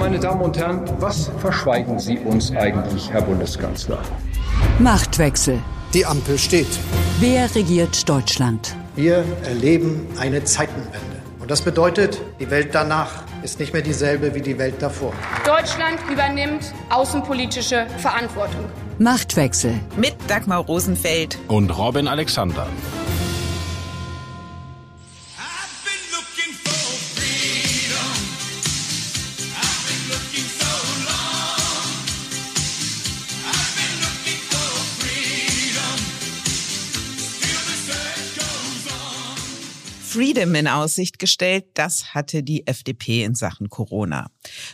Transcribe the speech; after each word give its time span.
Meine 0.00 0.18
Damen 0.18 0.40
und 0.40 0.56
Herren, 0.56 0.80
was 0.98 1.30
verschweigen 1.40 1.98
Sie 1.98 2.18
uns 2.18 2.50
eigentlich, 2.52 3.12
Herr 3.12 3.20
Bundeskanzler? 3.20 3.98
Machtwechsel. 4.78 5.58
Die 5.92 6.06
Ampel 6.06 6.38
steht. 6.38 6.66
Wer 7.18 7.54
regiert 7.54 8.08
Deutschland? 8.08 8.74
Wir 8.96 9.26
erleben 9.44 10.06
eine 10.18 10.42
Zeitenwende. 10.42 11.20
Und 11.38 11.50
das 11.50 11.60
bedeutet, 11.60 12.18
die 12.40 12.50
Welt 12.50 12.70
danach 12.72 13.24
ist 13.42 13.60
nicht 13.60 13.74
mehr 13.74 13.82
dieselbe 13.82 14.34
wie 14.34 14.40
die 14.40 14.56
Welt 14.56 14.76
davor. 14.80 15.12
Deutschland 15.44 15.98
übernimmt 16.10 16.72
außenpolitische 16.88 17.86
Verantwortung. 17.98 18.64
Machtwechsel. 18.98 19.80
Mit 19.98 20.14
Dagmar 20.28 20.60
Rosenfeld 20.64 21.36
und 21.48 21.76
Robin 21.76 22.08
Alexander. 22.08 22.66
Freedom 40.20 40.54
in 40.54 40.68
Aussicht 40.68 41.18
gestellt, 41.18 41.64
das 41.72 42.12
hatte 42.12 42.42
die 42.42 42.66
FDP 42.66 43.24
in 43.24 43.34
Sachen 43.34 43.70
Corona. 43.70 44.30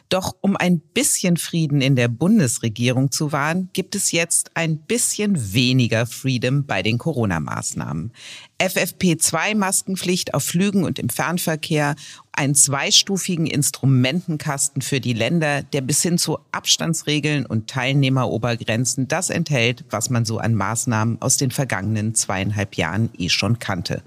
Doch 0.09 0.35
um 0.41 0.57
ein 0.57 0.81
bisschen 0.81 1.37
Frieden 1.37 1.81
in 1.81 1.95
der 1.95 2.09
Bundesregierung 2.09 3.13
zu 3.13 3.31
wahren, 3.31 3.71
gibt 3.73 3.95
es 3.95 4.11
jetzt 4.11 4.51
ein 4.55 4.77
bisschen 4.77 5.53
weniger 5.53 6.07
Freedom 6.07 6.67
bei 6.67 6.83
den 6.83 6.99
Corona-Maßnahmen. 6.99 8.13
FFP2-Maskenpflicht 8.59 10.35
auf 10.35 10.43
Flügen 10.43 10.83
und 10.83 10.99
im 10.99 11.11
Fernverkehr, 11.11 11.95
einen 12.33 12.57
zweistufigen 12.57 13.47
Instrumentenkasten 13.47 14.83
für 14.83 14.99
die 14.99 15.13
Länder, 15.13 15.63
der 15.63 15.81
bis 15.81 16.03
hin 16.03 16.19
zu 16.19 16.41
Abstandsregeln 16.51 17.47
und 17.47 17.71
Teilnehmerobergrenzen 17.71 19.07
das 19.07 19.31
enthält, 19.31 19.85
was 19.91 20.11
man 20.11 20.25
so 20.25 20.39
an 20.39 20.55
Maßnahmen 20.55 21.23
aus 21.23 21.37
den 21.37 21.53
vergangenen 21.53 22.17
zweieinhalb 22.17 22.75
Jahren 22.75 23.11
eh 23.17 23.29
schon 23.29 23.61
kannte. 23.61 24.03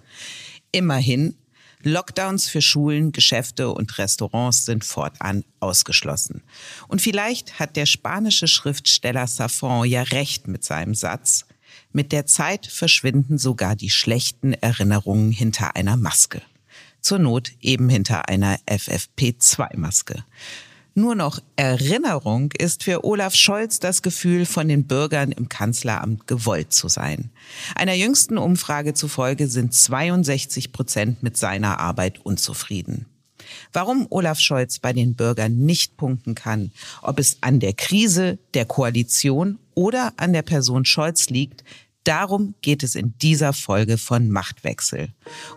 Immerhin, 0.71 1.35
Lockdowns 1.81 2.49
für 2.49 2.61
Schulen, 2.61 3.13
Geschäfte 3.13 3.69
und 3.69 3.97
Restaurants 3.97 4.65
sind 4.65 4.83
fortan 4.83 5.45
ausgeschlossen. 5.61 6.43
Und 6.89 7.01
vielleicht 7.01 7.59
hat 7.59 7.77
der 7.77 7.85
spanische 7.85 8.47
Schriftsteller 8.47 9.27
Safon 9.27 9.87
ja 9.87 10.03
recht 10.03 10.47
mit 10.47 10.65
seinem 10.65 10.93
Satz. 10.93 11.45
Mit 11.93 12.11
der 12.11 12.25
Zeit 12.25 12.67
verschwinden 12.67 13.37
sogar 13.37 13.75
die 13.75 13.89
schlechten 13.89 14.53
Erinnerungen 14.53 15.31
hinter 15.31 15.75
einer 15.75 15.95
Maske. 15.95 16.41
Zur 17.01 17.19
Not 17.19 17.53
eben 17.61 17.87
hinter 17.87 18.27
einer 18.27 18.57
FFP2-Maske. 18.67 20.25
Nur 20.99 21.15
noch 21.15 21.39
Erinnerung 21.55 22.51
ist 22.51 22.83
für 22.83 23.05
Olaf 23.05 23.33
Scholz 23.33 23.79
das 23.79 24.01
Gefühl, 24.01 24.45
von 24.45 24.67
den 24.67 24.85
Bürgern 24.85 25.31
im 25.31 25.47
Kanzleramt 25.47 26.27
gewollt 26.27 26.73
zu 26.73 26.89
sein. 26.89 27.29
Einer 27.73 27.93
jüngsten 27.93 28.37
Umfrage 28.37 28.93
zufolge 28.93 29.47
sind 29.47 29.73
62 29.73 30.73
Prozent 30.73 31.23
mit 31.23 31.37
seiner 31.37 31.79
Arbeit 31.79 32.19
unzufrieden. 32.25 33.05
Warum 33.71 34.07
Olaf 34.09 34.41
Scholz 34.41 34.79
bei 34.79 34.91
den 34.91 35.15
Bürgern 35.15 35.59
nicht 35.59 35.95
punkten 35.95 36.35
kann, 36.35 36.73
ob 37.01 37.17
es 37.17 37.37
an 37.39 37.61
der 37.61 37.71
Krise, 37.71 38.37
der 38.53 38.65
Koalition 38.65 39.57
oder 39.75 40.11
an 40.17 40.33
der 40.33 40.41
Person 40.41 40.83
Scholz 40.83 41.29
liegt, 41.29 41.63
Darum 42.05 42.55
geht 42.61 42.81
es 42.83 42.95
in 42.95 43.13
dieser 43.17 43.51
Folge 43.51 43.97
von 43.97 44.29
Machtwechsel. 44.29 45.09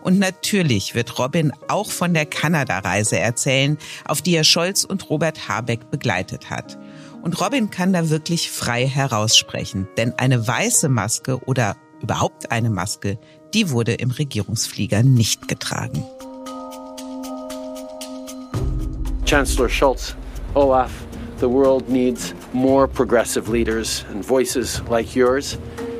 Und 0.03 0.19
natürlich 0.19 0.93
wird 0.93 1.17
Robin 1.17 1.53
auch 1.69 1.89
von 1.89 2.13
der 2.13 2.25
Kanada-Reise 2.25 3.17
erzählen, 3.17 3.77
auf 4.05 4.21
die 4.21 4.35
er 4.35 4.43
Scholz 4.43 4.83
und 4.83 5.09
Robert 5.09 5.47
Habeck 5.47 5.89
begleitet 5.89 6.49
hat. 6.49 6.77
Und 7.21 7.39
Robin 7.39 7.69
kann 7.69 7.93
da 7.93 8.09
wirklich 8.09 8.51
frei 8.51 8.85
heraussprechen, 8.85 9.87
denn 9.95 10.13
eine 10.19 10.45
weiße 10.45 10.89
Maske 10.89 11.39
oder 11.45 11.77
überhaupt 12.01 12.51
eine 12.51 12.69
Maske, 12.69 13.17
die 13.53 13.69
wurde 13.69 13.93
im 13.93 14.11
Regierungsflieger 14.11 15.03
nicht 15.03 15.47
getragen. 15.47 16.03
Chancellor 19.25 19.69
Scholz, 19.69 20.15
Olaf, 20.53 20.91
the 21.39 21.49
world 21.49 21.89
needs 21.89 22.33
more 22.51 22.87
progressive 22.87 23.49
leaders 23.49 24.05
and 24.11 24.23
voices 24.23 24.83
like 24.89 25.15
yours. 25.15 25.57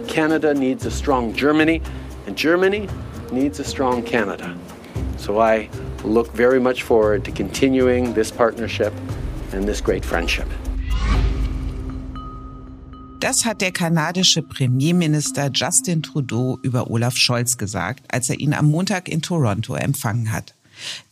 Canada 0.08 0.54
needs 0.54 0.86
a 0.86 0.92
strong 0.92 1.34
Germany, 1.34 1.82
and 2.28 2.36
Germany 2.38 2.88
needs 3.32 3.60
a 3.60 3.64
strong 3.64 4.04
Canada. 4.04 4.56
So 5.18 5.40
I 5.40 5.70
look 6.04 6.32
very 6.34 6.60
much 6.60 6.84
forward 6.84 7.24
to 7.26 7.32
continuing 7.32 8.14
this 8.14 8.32
partnership 8.32 8.94
and 9.54 9.68
this 9.68 9.82
great 9.82 10.06
friendship. 10.06 10.48
Das 13.20 13.46
hat 13.46 13.62
der 13.62 13.72
kanadische 13.72 14.42
Premierminister 14.42 15.50
Justin 15.54 16.04
Trudeau 16.04 16.60
über 16.62 16.92
Olaf 16.92 17.16
Scholz 17.16 17.58
gesagt, 17.58 18.04
als 18.10 18.30
er 18.30 18.38
ihn 18.38 18.54
am 18.54 18.70
Montag 18.70 19.08
in 19.08 19.22
Toronto 19.22 19.76
empfangen 19.76 20.34
hat. 20.34 20.54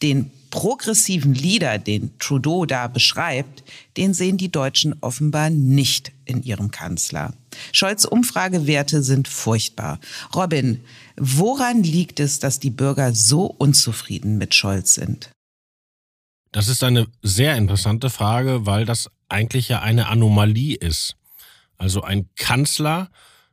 Den 0.01 0.29
progressiven 0.51 1.33
Leader, 1.33 1.79
den 1.79 2.17
Trudeau 2.19 2.67
da 2.67 2.87
beschreibt, 2.87 3.63
den 3.97 4.13
sehen 4.13 4.37
die 4.37 4.51
Deutschen 4.51 4.95
offenbar 5.01 5.49
nicht 5.49 6.11
in 6.25 6.43
ihrem 6.43 6.69
Kanzler. 6.69 7.33
Scholz 7.71 8.05
Umfragewerte 8.05 9.01
sind 9.01 9.27
furchtbar. 9.27 9.99
Robin, 10.35 10.81
woran 11.17 11.81
liegt 11.81 12.19
es, 12.19 12.39
dass 12.39 12.59
die 12.59 12.69
Bürger 12.69 13.13
so 13.15 13.45
unzufrieden 13.45 14.37
mit 14.37 14.53
Scholz 14.53 14.93
sind? 14.93 15.31
Das 16.51 16.67
ist 16.67 16.83
eine 16.83 17.07
sehr 17.21 17.55
interessante 17.55 18.09
Frage, 18.09 18.65
weil 18.65 18.85
das 18.85 19.09
eigentlich 19.29 19.69
ja 19.69 19.81
eine 19.81 20.07
Anomalie 20.07 20.75
ist. 20.75 21.15
Also 21.77 22.01
ein 22.03 22.29
Kanzler, 22.35 23.09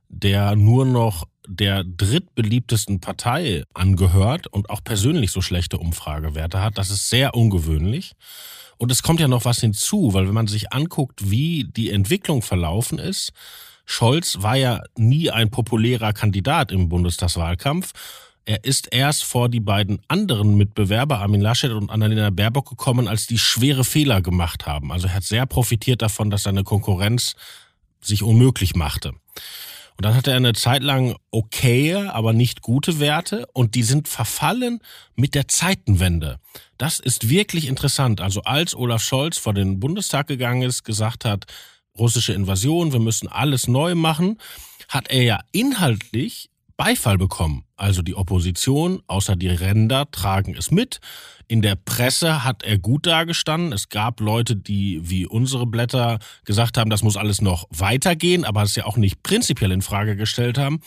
der 0.08 0.56
nur 0.56 0.84
noch 0.84 1.28
der 1.48 1.82
drittbeliebtesten 1.82 3.00
Partei 3.00 3.64
angehört 3.74 4.46
und 4.46 4.70
auch 4.70 4.84
persönlich 4.84 5.30
so 5.32 5.40
schlechte 5.40 5.78
Umfragewerte 5.78 6.60
hat. 6.60 6.78
Das 6.78 6.90
ist 6.90 7.08
sehr 7.08 7.34
ungewöhnlich. 7.34 8.12
Und 8.76 8.92
es 8.92 9.02
kommt 9.02 9.18
ja 9.18 9.28
noch 9.28 9.44
was 9.44 9.60
hinzu, 9.60 10.14
weil 10.14 10.26
wenn 10.26 10.34
man 10.34 10.46
sich 10.46 10.72
anguckt, 10.72 11.30
wie 11.30 11.64
die 11.64 11.90
Entwicklung 11.90 12.42
verlaufen 12.42 12.98
ist, 12.98 13.32
Scholz 13.84 14.42
war 14.42 14.56
ja 14.56 14.82
nie 14.96 15.30
ein 15.30 15.50
populärer 15.50 16.12
Kandidat 16.12 16.70
im 16.70 16.88
Bundestagswahlkampf. 16.90 17.92
Er 18.44 18.64
ist 18.64 18.88
erst 18.92 19.24
vor 19.24 19.48
die 19.48 19.60
beiden 19.60 20.00
anderen 20.08 20.56
Mitbewerber, 20.56 21.18
Armin 21.18 21.40
Laschet 21.40 21.72
und 21.72 21.90
Annalena 21.90 22.30
Baerbock, 22.30 22.68
gekommen, 22.68 23.08
als 23.08 23.26
die 23.26 23.38
schwere 23.38 23.84
Fehler 23.84 24.20
gemacht 24.20 24.66
haben. 24.66 24.92
Also 24.92 25.08
er 25.08 25.14
hat 25.14 25.24
sehr 25.24 25.46
profitiert 25.46 26.02
davon, 26.02 26.30
dass 26.30 26.44
seine 26.44 26.64
Konkurrenz 26.64 27.34
sich 28.00 28.22
unmöglich 28.22 28.76
machte. 28.76 29.12
Und 29.98 30.04
dann 30.04 30.14
hatte 30.14 30.30
er 30.30 30.36
eine 30.36 30.52
Zeit 30.52 30.84
lang 30.84 31.16
okay, 31.32 31.92
aber 31.94 32.32
nicht 32.32 32.62
gute 32.62 33.00
Werte 33.00 33.48
und 33.52 33.74
die 33.74 33.82
sind 33.82 34.06
verfallen 34.06 34.78
mit 35.16 35.34
der 35.34 35.48
Zeitenwende. 35.48 36.38
Das 36.76 37.00
ist 37.00 37.30
wirklich 37.30 37.66
interessant. 37.66 38.20
Also 38.20 38.42
als 38.42 38.76
Olaf 38.76 39.02
Scholz 39.02 39.38
vor 39.38 39.54
den 39.54 39.80
Bundestag 39.80 40.28
gegangen 40.28 40.62
ist, 40.62 40.84
gesagt 40.84 41.24
hat, 41.24 41.46
russische 41.98 42.32
Invasion, 42.32 42.92
wir 42.92 43.00
müssen 43.00 43.26
alles 43.26 43.66
neu 43.66 43.96
machen, 43.96 44.38
hat 44.88 45.10
er 45.10 45.24
ja 45.24 45.40
inhaltlich 45.50 46.48
Beifall 46.78 47.18
bekommen. 47.18 47.64
Also 47.76 48.02
die 48.02 48.14
Opposition, 48.14 49.02
außer 49.08 49.34
die 49.34 49.48
Ränder, 49.48 50.08
tragen 50.12 50.54
es 50.56 50.70
mit. 50.70 51.00
In 51.48 51.60
der 51.60 51.74
Presse 51.74 52.44
hat 52.44 52.62
er 52.62 52.78
gut 52.78 53.04
dargestanden. 53.04 53.72
Es 53.72 53.88
gab 53.88 54.20
Leute, 54.20 54.54
die 54.54 55.00
wie 55.02 55.26
unsere 55.26 55.66
Blätter 55.66 56.20
gesagt 56.44 56.78
haben, 56.78 56.88
das 56.88 57.02
muss 57.02 57.16
alles 57.16 57.40
noch 57.40 57.66
weitergehen, 57.70 58.44
aber 58.44 58.62
es 58.62 58.76
ja 58.76 58.84
auch 58.84 58.96
nicht 58.96 59.24
prinzipiell 59.24 59.72
in 59.72 59.82
Frage 59.82 60.14
gestellt 60.14 60.56
haben. 60.56 60.80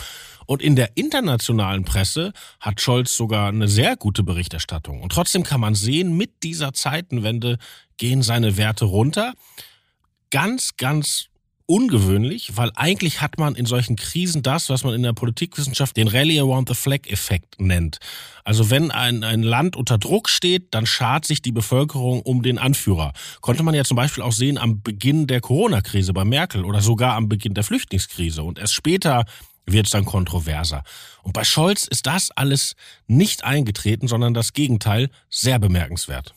Und 0.46 0.62
in 0.62 0.78
der 0.78 0.96
internationalen 0.96 1.84
Presse 1.84 2.32
hat 2.62 2.80
Scholz 2.80 3.14
sogar 3.14 3.50
eine 3.50 3.68
sehr 3.68 3.98
gute 3.98 4.24
Berichterstattung. 4.24 5.02
Und 5.02 5.12
trotzdem 5.12 5.44
kann 5.44 5.60
man 5.60 5.76
sehen, 5.76 6.16
mit 6.16 6.44
dieser 6.44 6.72
Zeitenwende 6.72 7.58
gehen 7.98 8.22
seine 8.22 8.56
Werte 8.56 8.86
runter. 8.86 9.34
Ganz, 10.30 10.78
ganz 10.78 11.31
ungewöhnlich, 11.72 12.58
weil 12.58 12.70
eigentlich 12.76 13.22
hat 13.22 13.38
man 13.38 13.56
in 13.56 13.66
solchen 13.66 13.96
Krisen 13.96 14.44
das, 14.44 14.70
was 14.70 14.84
man 14.84 14.94
in 14.94 15.04
der 15.04 15.14
Politikwissenschaft 15.14 15.96
den 15.96 16.10
Rally 16.10 16.38
Around 16.38 16.68
the 16.68 16.76
Flag-Effekt 16.76 17.62
nennt. 17.62 18.00
Also 18.44 18.70
wenn 18.70 18.92
ein, 18.92 19.24
ein 19.24 19.42
Land 19.42 19.78
unter 19.78 19.98
Druck 19.98 20.28
steht, 20.28 20.74
dann 20.74 20.86
schart 20.86 21.24
sich 21.24 21.42
die 21.42 21.54
Bevölkerung 21.54 22.24
um 22.24 22.44
den 22.44 22.58
Anführer. 22.58 23.14
Konnte 23.40 23.64
man 23.64 23.74
ja 23.74 23.86
zum 23.86 23.96
Beispiel 23.96 24.22
auch 24.22 24.34
sehen 24.34 24.58
am 24.58 24.82
Beginn 24.82 25.28
der 25.28 25.40
Corona-Krise 25.40 26.12
bei 26.12 26.26
Merkel 26.26 26.66
oder 26.66 26.82
sogar 26.82 27.16
am 27.16 27.30
Beginn 27.30 27.54
der 27.54 27.64
Flüchtlingskrise. 27.64 28.44
Und 28.44 28.60
erst 28.60 28.74
später 28.74 29.24
wird 29.66 29.86
es 29.86 29.94
dann 29.94 30.04
kontroverser. 30.04 30.84
Und 31.24 31.32
bei 31.32 31.46
Scholz 31.46 31.88
ist 31.88 32.06
das 32.06 32.32
alles 32.32 32.76
nicht 33.08 33.46
eingetreten, 33.46 34.10
sondern 34.10 34.34
das 34.34 34.52
Gegenteil 34.52 35.10
sehr 35.30 35.58
bemerkenswert. 35.58 36.34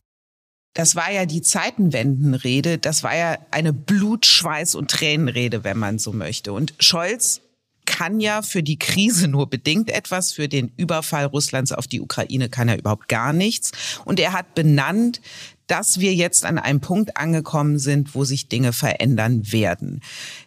Das 0.75 0.97
war 0.97 1.11
ja 1.11 1.25
die 1.25 1.41
Zeitenwendenrede. 1.41 2.79
Das 2.79 3.03
war 3.03 3.17
ja 3.17 3.39
eine 3.51 3.73
Blut, 3.73 4.27
Schweiß 4.27 4.75
und 4.75 4.91
Tränenrede, 4.91 5.65
wenn 5.65 5.79
man 5.79 5.99
so 5.99 6.13
möchte. 6.13 6.53
Und 6.53 6.75
Scholz 6.81 7.41
kann 7.87 8.19
ja 8.19 8.43
für 8.43 8.63
die 8.63 8.79
Krise 8.79 9.29
nur 9.29 9.49
bedingt 9.49 9.89
etwas. 9.89 10.33
Für 10.33 10.49
den 10.49 10.73
Überfall 10.77 11.27
Russlands 11.27 11.71
auf 11.71 11.87
die 11.87 12.01
Ukraine 12.01 12.49
kann 12.49 12.69
er 12.69 12.79
überhaupt 12.79 13.09
gar 13.09 13.33
nichts. 13.33 13.71
Und 14.05 14.19
er 14.19 14.33
hat 14.33 14.55
benannt, 14.55 15.21
dass 15.67 16.01
wir 16.01 16.13
jetzt 16.15 16.45
an 16.45 16.59
einem 16.59 16.81
Punkt 16.81 17.17
angekommen 17.17 17.79
sind, 17.79 18.15
wo 18.15 18.25
sich 18.25 18.49
Dinge 18.49 18.73
verändern 18.73 19.53
werden. 19.53 20.01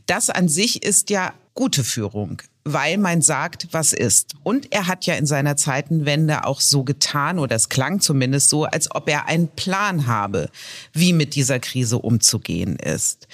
Das 0.05 0.29
an 0.29 0.49
sich 0.49 0.83
ist 0.83 1.09
ja 1.09 1.33
gute 1.53 1.83
Führung 1.83 2.41
weil 2.73 2.97
man 2.97 3.21
sagt, 3.21 3.67
was 3.71 3.93
ist. 3.93 4.35
Und 4.43 4.71
er 4.71 4.87
hat 4.87 5.05
ja 5.05 5.15
in 5.15 5.25
seiner 5.25 5.57
Zeitenwende 5.57 6.45
auch 6.45 6.61
so 6.61 6.83
getan, 6.83 7.39
oder 7.39 7.55
es 7.55 7.69
klang 7.69 7.99
zumindest 7.99 8.49
so, 8.49 8.65
als 8.65 8.93
ob 8.93 9.09
er 9.09 9.27
einen 9.27 9.47
Plan 9.47 10.07
habe, 10.07 10.49
wie 10.93 11.13
mit 11.13 11.35
dieser 11.35 11.59
Krise 11.59 11.99
umzugehen 11.99 12.77
ist. 12.77 13.27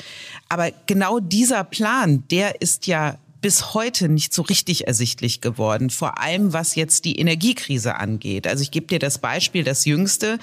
Aber 0.50 0.72
genau 0.86 1.20
dieser 1.20 1.64
Plan, 1.64 2.24
der 2.30 2.62
ist 2.62 2.88
ja 2.88 3.18
bis 3.44 3.74
heute 3.74 4.08
nicht 4.08 4.34
so 4.34 4.42
richtig 4.42 4.88
ersichtlich 4.88 5.42
geworden, 5.42 5.90
vor 5.90 6.18
allem 6.18 6.54
was 6.54 6.76
jetzt 6.76 7.04
die 7.04 7.20
Energiekrise 7.20 7.96
angeht. 7.96 8.48
Also 8.48 8.64
ich 8.64 8.72
gebe 8.72 8.88
dir 8.88 9.00
das 9.00 9.18
Beispiel, 9.18 9.66
das 9.66 9.84
jüngste. 9.84 10.40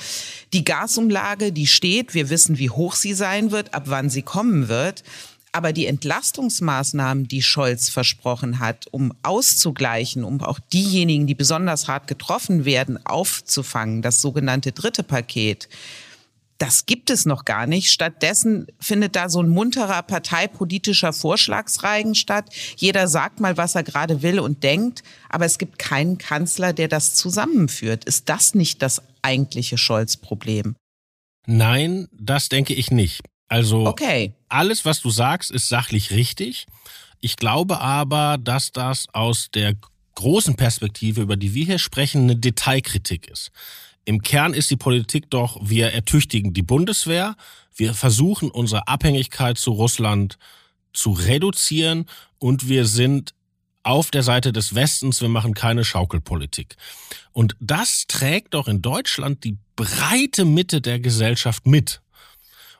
Die 0.52 0.64
Gasumlage, 0.64 1.50
die 1.50 1.66
steht, 1.66 2.12
wir 2.12 2.28
wissen, 2.28 2.58
wie 2.58 2.68
hoch 2.68 2.94
sie 2.94 3.14
sein 3.14 3.52
wird, 3.52 3.72
ab 3.72 3.84
wann 3.86 4.10
sie 4.10 4.20
kommen 4.20 4.68
wird. 4.68 5.02
Aber 5.52 5.72
die 5.72 5.86
Entlastungsmaßnahmen, 5.86 7.26
die 7.26 7.42
Scholz 7.42 7.88
versprochen 7.88 8.60
hat, 8.60 8.86
um 8.92 9.12
auszugleichen, 9.22 10.22
um 10.22 10.40
auch 10.42 10.60
diejenigen, 10.72 11.26
die 11.26 11.34
besonders 11.34 11.88
hart 11.88 12.06
getroffen 12.06 12.64
werden, 12.64 13.04
aufzufangen, 13.04 14.00
das 14.00 14.20
sogenannte 14.20 14.70
dritte 14.70 15.02
Paket, 15.02 15.68
das 16.60 16.84
gibt 16.84 17.08
es 17.08 17.24
noch 17.24 17.46
gar 17.46 17.66
nicht. 17.66 17.90
Stattdessen 17.90 18.66
findet 18.78 19.16
da 19.16 19.30
so 19.30 19.42
ein 19.42 19.48
munterer 19.48 20.02
parteipolitischer 20.02 21.14
Vorschlagsreigen 21.14 22.14
statt. 22.14 22.50
Jeder 22.76 23.08
sagt 23.08 23.40
mal, 23.40 23.56
was 23.56 23.74
er 23.74 23.82
gerade 23.82 24.20
will 24.20 24.38
und 24.38 24.62
denkt, 24.62 25.02
aber 25.30 25.46
es 25.46 25.56
gibt 25.56 25.78
keinen 25.78 26.18
Kanzler, 26.18 26.74
der 26.74 26.88
das 26.88 27.14
zusammenführt. 27.14 28.04
Ist 28.04 28.28
das 28.28 28.54
nicht 28.54 28.82
das 28.82 29.00
eigentliche 29.22 29.78
Scholz-Problem? 29.78 30.76
Nein, 31.46 32.08
das 32.12 32.50
denke 32.50 32.74
ich 32.74 32.90
nicht. 32.90 33.22
Also 33.50 33.86
okay. 33.86 34.32
alles, 34.48 34.84
was 34.84 35.00
du 35.00 35.10
sagst, 35.10 35.50
ist 35.50 35.68
sachlich 35.68 36.12
richtig. 36.12 36.66
Ich 37.20 37.36
glaube 37.36 37.80
aber, 37.80 38.38
dass 38.38 38.70
das 38.70 39.08
aus 39.12 39.50
der 39.52 39.74
großen 40.14 40.54
Perspektive, 40.54 41.20
über 41.20 41.36
die 41.36 41.52
wir 41.52 41.66
hier 41.66 41.78
sprechen, 41.80 42.22
eine 42.22 42.36
Detailkritik 42.36 43.26
ist. 43.26 43.50
Im 44.04 44.22
Kern 44.22 44.54
ist 44.54 44.70
die 44.70 44.76
Politik 44.76 45.30
doch, 45.30 45.58
wir 45.62 45.92
ertüchtigen 45.92 46.54
die 46.54 46.62
Bundeswehr, 46.62 47.36
wir 47.74 47.92
versuchen 47.92 48.50
unsere 48.50 48.86
Abhängigkeit 48.86 49.58
zu 49.58 49.72
Russland 49.72 50.38
zu 50.92 51.10
reduzieren 51.12 52.06
und 52.38 52.68
wir 52.68 52.86
sind 52.86 53.34
auf 53.82 54.10
der 54.10 54.22
Seite 54.22 54.52
des 54.52 54.74
Westens, 54.74 55.20
wir 55.22 55.28
machen 55.28 55.54
keine 55.54 55.84
Schaukelpolitik. 55.84 56.76
Und 57.32 57.56
das 57.58 58.06
trägt 58.06 58.54
doch 58.54 58.68
in 58.68 58.80
Deutschland 58.80 59.42
die 59.42 59.56
breite 59.74 60.44
Mitte 60.44 60.80
der 60.80 61.00
Gesellschaft 61.00 61.66
mit. 61.66 62.00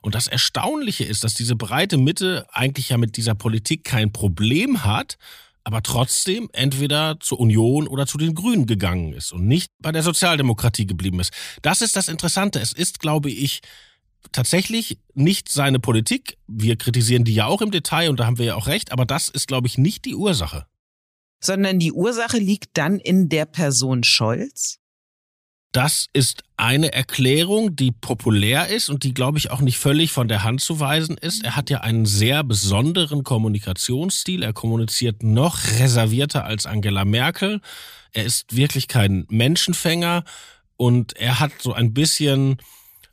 Und 0.01 0.15
das 0.15 0.27
Erstaunliche 0.27 1.03
ist, 1.03 1.23
dass 1.23 1.35
diese 1.35 1.55
breite 1.55 1.97
Mitte 1.97 2.47
eigentlich 2.51 2.89
ja 2.89 2.97
mit 2.97 3.17
dieser 3.17 3.35
Politik 3.35 3.83
kein 3.83 4.11
Problem 4.11 4.83
hat, 4.83 5.17
aber 5.63 5.83
trotzdem 5.83 6.49
entweder 6.53 7.19
zur 7.19 7.39
Union 7.39 7.87
oder 7.87 8.07
zu 8.07 8.17
den 8.17 8.33
Grünen 8.33 8.65
gegangen 8.65 9.13
ist 9.13 9.31
und 9.31 9.47
nicht 9.47 9.69
bei 9.79 9.91
der 9.91 10.01
Sozialdemokratie 10.01 10.87
geblieben 10.87 11.19
ist. 11.19 11.31
Das 11.61 11.81
ist 11.81 11.95
das 11.95 12.07
Interessante. 12.07 12.59
Es 12.59 12.73
ist, 12.73 12.99
glaube 12.99 13.29
ich, 13.29 13.61
tatsächlich 14.31 14.97
nicht 15.13 15.49
seine 15.49 15.79
Politik. 15.79 16.37
Wir 16.47 16.77
kritisieren 16.77 17.23
die 17.23 17.35
ja 17.35 17.45
auch 17.45 17.61
im 17.61 17.69
Detail 17.69 18.09
und 18.09 18.19
da 18.19 18.25
haben 18.25 18.39
wir 18.39 18.45
ja 18.45 18.55
auch 18.55 18.67
recht, 18.67 18.91
aber 18.91 19.05
das 19.05 19.29
ist, 19.29 19.47
glaube 19.47 19.67
ich, 19.67 19.77
nicht 19.77 20.05
die 20.05 20.15
Ursache. 20.15 20.65
Sondern 21.43 21.79
die 21.79 21.91
Ursache 21.91 22.37
liegt 22.37 22.77
dann 22.77 22.99
in 22.99 23.29
der 23.29 23.45
Person 23.45 24.03
Scholz? 24.03 24.80
Das 25.71 26.07
ist 26.11 26.43
eine 26.57 26.91
Erklärung, 26.91 27.77
die 27.77 27.91
populär 27.91 28.67
ist 28.67 28.89
und 28.89 29.03
die, 29.03 29.13
glaube 29.13 29.37
ich, 29.37 29.51
auch 29.51 29.61
nicht 29.61 29.77
völlig 29.77 30.11
von 30.11 30.27
der 30.27 30.43
Hand 30.43 30.59
zu 30.59 30.81
weisen 30.81 31.17
ist. 31.17 31.45
Er 31.45 31.55
hat 31.55 31.69
ja 31.69 31.79
einen 31.79 32.05
sehr 32.05 32.43
besonderen 32.43 33.23
Kommunikationsstil. 33.23 34.43
Er 34.43 34.51
kommuniziert 34.51 35.23
noch 35.23 35.59
reservierter 35.79 36.43
als 36.43 36.65
Angela 36.65 37.05
Merkel. 37.05 37.61
Er 38.11 38.25
ist 38.25 38.53
wirklich 38.53 38.89
kein 38.89 39.25
Menschenfänger 39.29 40.25
und 40.75 41.15
er 41.15 41.39
hat 41.39 41.53
so 41.61 41.71
ein 41.71 41.93
bisschen 41.93 42.57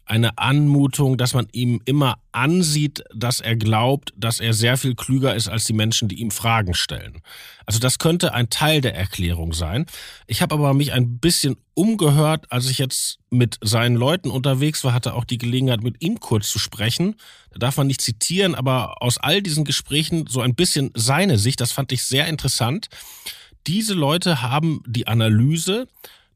eine 0.08 0.38
Anmutung, 0.38 1.16
dass 1.16 1.34
man 1.34 1.48
ihm 1.52 1.80
immer 1.84 2.18
ansieht, 2.32 3.04
dass 3.14 3.40
er 3.40 3.56
glaubt, 3.56 4.12
dass 4.16 4.40
er 4.40 4.54
sehr 4.54 4.76
viel 4.76 4.94
klüger 4.94 5.34
ist 5.34 5.48
als 5.48 5.64
die 5.64 5.72
Menschen, 5.72 6.08
die 6.08 6.20
ihm 6.20 6.30
Fragen 6.30 6.74
stellen. 6.74 7.20
Also 7.66 7.78
das 7.78 7.98
könnte 7.98 8.32
ein 8.32 8.50
Teil 8.50 8.80
der 8.80 8.94
Erklärung 8.94 9.52
sein. 9.52 9.86
Ich 10.26 10.40
habe 10.40 10.54
aber 10.54 10.72
mich 10.74 10.92
ein 10.92 11.18
bisschen 11.18 11.56
umgehört, 11.74 12.50
als 12.50 12.70
ich 12.70 12.78
jetzt 12.78 13.18
mit 13.30 13.58
seinen 13.62 13.96
Leuten 13.96 14.30
unterwegs 14.30 14.84
war, 14.84 14.94
hatte 14.94 15.14
auch 15.14 15.24
die 15.24 15.38
Gelegenheit, 15.38 15.82
mit 15.82 16.02
ihm 16.02 16.18
kurz 16.20 16.50
zu 16.50 16.58
sprechen. 16.58 17.16
Da 17.50 17.58
darf 17.58 17.76
man 17.76 17.86
nicht 17.86 18.00
zitieren, 18.00 18.54
aber 18.54 19.02
aus 19.02 19.18
all 19.18 19.42
diesen 19.42 19.64
Gesprächen 19.64 20.26
so 20.28 20.40
ein 20.40 20.54
bisschen 20.54 20.90
seine 20.94 21.38
Sicht, 21.38 21.60
das 21.60 21.72
fand 21.72 21.92
ich 21.92 22.02
sehr 22.04 22.26
interessant. 22.26 22.88
Diese 23.66 23.94
Leute 23.94 24.40
haben 24.40 24.82
die 24.86 25.06
Analyse, 25.06 25.86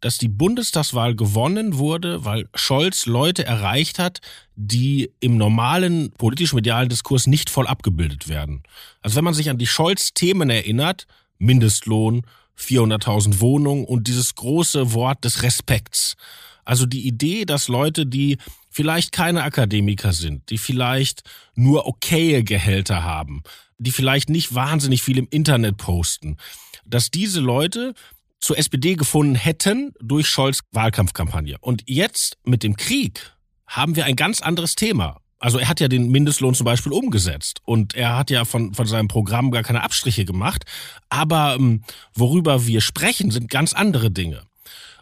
dass 0.02 0.19
die 0.19 0.28
Bundestagswahl 0.28 1.14
gewonnen 1.14 1.78
wurde, 1.78 2.25
weil 2.25 2.49
Scholz 2.54 3.06
Leute 3.06 3.46
erreicht 3.46 3.99
hat, 4.00 4.20
die 4.56 5.10
im 5.20 5.37
normalen 5.37 6.10
politisch-medialen 6.19 6.88
Diskurs 6.88 7.28
nicht 7.28 7.49
voll 7.49 7.69
abgebildet 7.69 8.28
werden. 8.28 8.64
Also 9.00 9.16
wenn 9.16 9.25
man 9.25 9.32
sich 9.32 9.49
an 9.49 9.58
die 9.58 9.66
Scholz-Themen 9.66 10.50
erinnert, 10.50 11.06
Mindestlohn, 11.38 12.26
400.000 12.58 13.40
Wohnungen 13.40 13.84
und 13.84 14.08
dieses 14.08 14.34
große 14.34 14.93
Wort 14.93 15.25
des 15.25 15.43
Respekts. 15.44 16.16
Also 16.64 16.84
die 16.84 17.06
Idee, 17.06 17.44
dass 17.44 17.69
Leute, 17.69 18.04
die 18.04 18.38
vielleicht 18.70 19.12
keine 19.12 19.44
Akademiker 19.44 20.12
sind, 20.12 20.50
die 20.50 20.58
vielleicht 20.58 21.22
nur 21.54 21.87
okaye 21.87 22.43
Gehälter 22.43 23.04
haben, 23.04 23.43
die 23.78 23.93
vielleicht 23.93 24.31
nicht 24.31 24.54
wahnsinnig 24.54 25.02
viel 25.02 25.19
im 25.19 25.28
Internet 25.31 25.76
posten, 25.76 26.38
dass 26.84 27.10
diese 27.10 27.40
Leute 27.40 27.94
zur 28.42 28.58
SPD 28.58 28.96
gefunden 28.96 29.36
hätten 29.36 29.94
durch 30.00 30.26
Scholz 30.26 30.60
Wahlkampfkampagne. 30.72 31.56
Und 31.60 31.84
jetzt 31.86 32.36
mit 32.44 32.62
dem 32.62 32.76
Krieg 32.76 33.32
haben 33.66 33.96
wir 33.96 34.04
ein 34.04 34.16
ganz 34.16 34.42
anderes 34.42 34.74
Thema. 34.74 35.20
Also 35.38 35.58
er 35.58 35.68
hat 35.68 35.80
ja 35.80 35.88
den 35.88 36.10
Mindestlohn 36.10 36.54
zum 36.54 36.64
Beispiel 36.64 36.92
umgesetzt 36.92 37.60
und 37.64 37.94
er 37.94 38.16
hat 38.16 38.30
ja 38.30 38.44
von, 38.44 38.74
von 38.74 38.86
seinem 38.86 39.08
Programm 39.08 39.50
gar 39.50 39.62
keine 39.62 39.82
Abstriche 39.82 40.24
gemacht. 40.24 40.64
Aber 41.08 41.56
ähm, 41.58 41.82
worüber 42.14 42.66
wir 42.66 42.80
sprechen, 42.80 43.30
sind 43.30 43.48
ganz 43.48 43.72
andere 43.72 44.10
Dinge. 44.10 44.42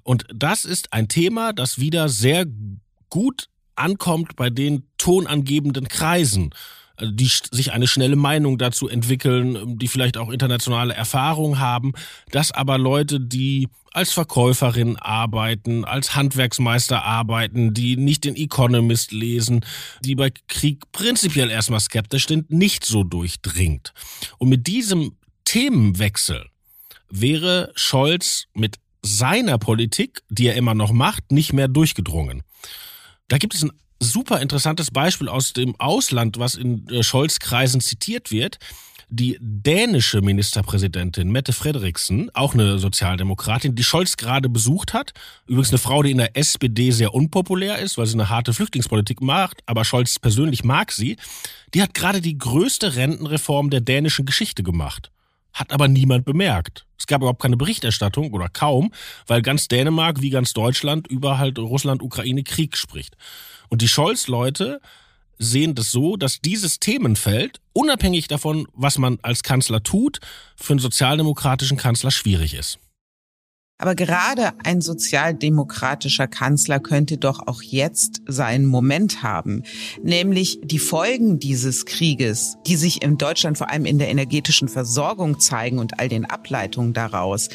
Und 0.02 0.24
das 0.34 0.64
ist 0.64 0.92
ein 0.92 1.08
Thema, 1.08 1.52
das 1.52 1.78
wieder 1.78 2.08
sehr 2.08 2.46
gut 3.08 3.48
ankommt 3.74 4.36
bei 4.36 4.50
den 4.50 4.86
tonangebenden 4.98 5.88
Kreisen 5.88 6.50
die 7.02 7.30
sich 7.50 7.72
eine 7.72 7.86
schnelle 7.86 8.16
Meinung 8.16 8.58
dazu 8.58 8.88
entwickeln, 8.88 9.78
die 9.78 9.88
vielleicht 9.88 10.16
auch 10.16 10.30
internationale 10.30 10.94
Erfahrung 10.94 11.58
haben, 11.58 11.92
dass 12.30 12.52
aber 12.52 12.78
Leute, 12.78 13.20
die 13.20 13.68
als 13.92 14.12
Verkäuferin 14.12 14.96
arbeiten, 14.96 15.84
als 15.84 16.14
Handwerksmeister 16.14 17.02
arbeiten, 17.02 17.74
die 17.74 17.96
nicht 17.96 18.24
den 18.24 18.36
Economist 18.36 19.12
lesen, 19.12 19.64
die 20.00 20.14
bei 20.14 20.32
Krieg 20.48 20.90
prinzipiell 20.92 21.50
erstmal 21.50 21.80
skeptisch 21.80 22.28
sind, 22.28 22.50
nicht 22.50 22.84
so 22.84 23.02
durchdringt. 23.02 23.92
Und 24.38 24.48
mit 24.48 24.66
diesem 24.66 25.16
Themenwechsel 25.44 26.46
wäre 27.08 27.72
Scholz 27.74 28.44
mit 28.54 28.76
seiner 29.02 29.58
Politik, 29.58 30.22
die 30.28 30.46
er 30.46 30.54
immer 30.54 30.74
noch 30.74 30.92
macht, 30.92 31.32
nicht 31.32 31.52
mehr 31.52 31.68
durchgedrungen. 31.68 32.42
Da 33.28 33.38
gibt 33.38 33.54
es 33.54 33.64
ein 33.64 33.72
super 34.00 34.40
interessantes 34.40 34.90
Beispiel 34.90 35.28
aus 35.28 35.52
dem 35.52 35.78
Ausland, 35.78 36.38
was 36.38 36.56
in 36.56 36.88
äh, 36.88 37.02
Scholz-Kreisen 37.02 37.80
zitiert 37.80 38.30
wird. 38.30 38.58
Die 39.12 39.38
dänische 39.40 40.20
Ministerpräsidentin 40.20 41.32
Mette 41.32 41.52
Frederiksen, 41.52 42.30
auch 42.32 42.54
eine 42.54 42.78
Sozialdemokratin, 42.78 43.74
die 43.74 43.82
Scholz 43.82 44.16
gerade 44.16 44.48
besucht 44.48 44.94
hat. 44.94 45.12
Übrigens 45.46 45.70
eine 45.70 45.78
Frau, 45.78 46.04
die 46.04 46.12
in 46.12 46.18
der 46.18 46.36
SPD 46.36 46.92
sehr 46.92 47.12
unpopulär 47.12 47.80
ist, 47.80 47.98
weil 47.98 48.06
sie 48.06 48.14
eine 48.14 48.30
harte 48.30 48.52
Flüchtlingspolitik 48.52 49.20
macht, 49.20 49.62
aber 49.66 49.84
Scholz 49.84 50.20
persönlich 50.20 50.62
mag 50.62 50.92
sie. 50.92 51.16
Die 51.74 51.82
hat 51.82 51.92
gerade 51.92 52.20
die 52.20 52.38
größte 52.38 52.94
Rentenreform 52.94 53.70
der 53.70 53.80
dänischen 53.80 54.26
Geschichte 54.26 54.62
gemacht. 54.62 55.10
Hat 55.52 55.72
aber 55.72 55.88
niemand 55.88 56.24
bemerkt. 56.24 56.86
Es 56.96 57.08
gab 57.08 57.22
überhaupt 57.22 57.42
keine 57.42 57.56
Berichterstattung 57.56 58.32
oder 58.32 58.48
kaum, 58.48 58.92
weil 59.26 59.42
ganz 59.42 59.66
Dänemark 59.66 60.20
wie 60.20 60.30
ganz 60.30 60.52
Deutschland 60.52 61.08
über 61.08 61.38
halt 61.38 61.58
Russland-Ukraine-Krieg 61.58 62.76
spricht. 62.76 63.16
Und 63.70 63.82
die 63.82 63.88
Scholz-Leute 63.88 64.80
sehen 65.38 65.74
das 65.74 65.90
so, 65.90 66.16
dass 66.16 66.40
dieses 66.40 66.80
Themenfeld, 66.80 67.60
unabhängig 67.72 68.28
davon, 68.28 68.68
was 68.74 68.98
man 68.98 69.18
als 69.22 69.42
Kanzler 69.42 69.82
tut, 69.82 70.20
für 70.56 70.74
einen 70.74 70.80
sozialdemokratischen 70.80 71.78
Kanzler 71.78 72.10
schwierig 72.10 72.54
ist. 72.54 72.78
Aber 73.78 73.94
gerade 73.94 74.52
ein 74.62 74.82
sozialdemokratischer 74.82 76.28
Kanzler 76.28 76.80
könnte 76.80 77.16
doch 77.16 77.46
auch 77.46 77.62
jetzt 77.62 78.20
seinen 78.26 78.66
Moment 78.66 79.22
haben, 79.22 79.62
nämlich 80.02 80.60
die 80.62 80.78
Folgen 80.78 81.38
dieses 81.38 81.86
Krieges, 81.86 82.58
die 82.66 82.76
sich 82.76 83.02
in 83.02 83.16
Deutschland 83.16 83.56
vor 83.56 83.70
allem 83.70 83.86
in 83.86 83.98
der 83.98 84.10
energetischen 84.10 84.68
Versorgung 84.68 85.40
zeigen 85.40 85.78
und 85.78 85.98
all 85.98 86.10
den 86.10 86.26
Ableitungen 86.26 86.92
daraus, 86.92 87.48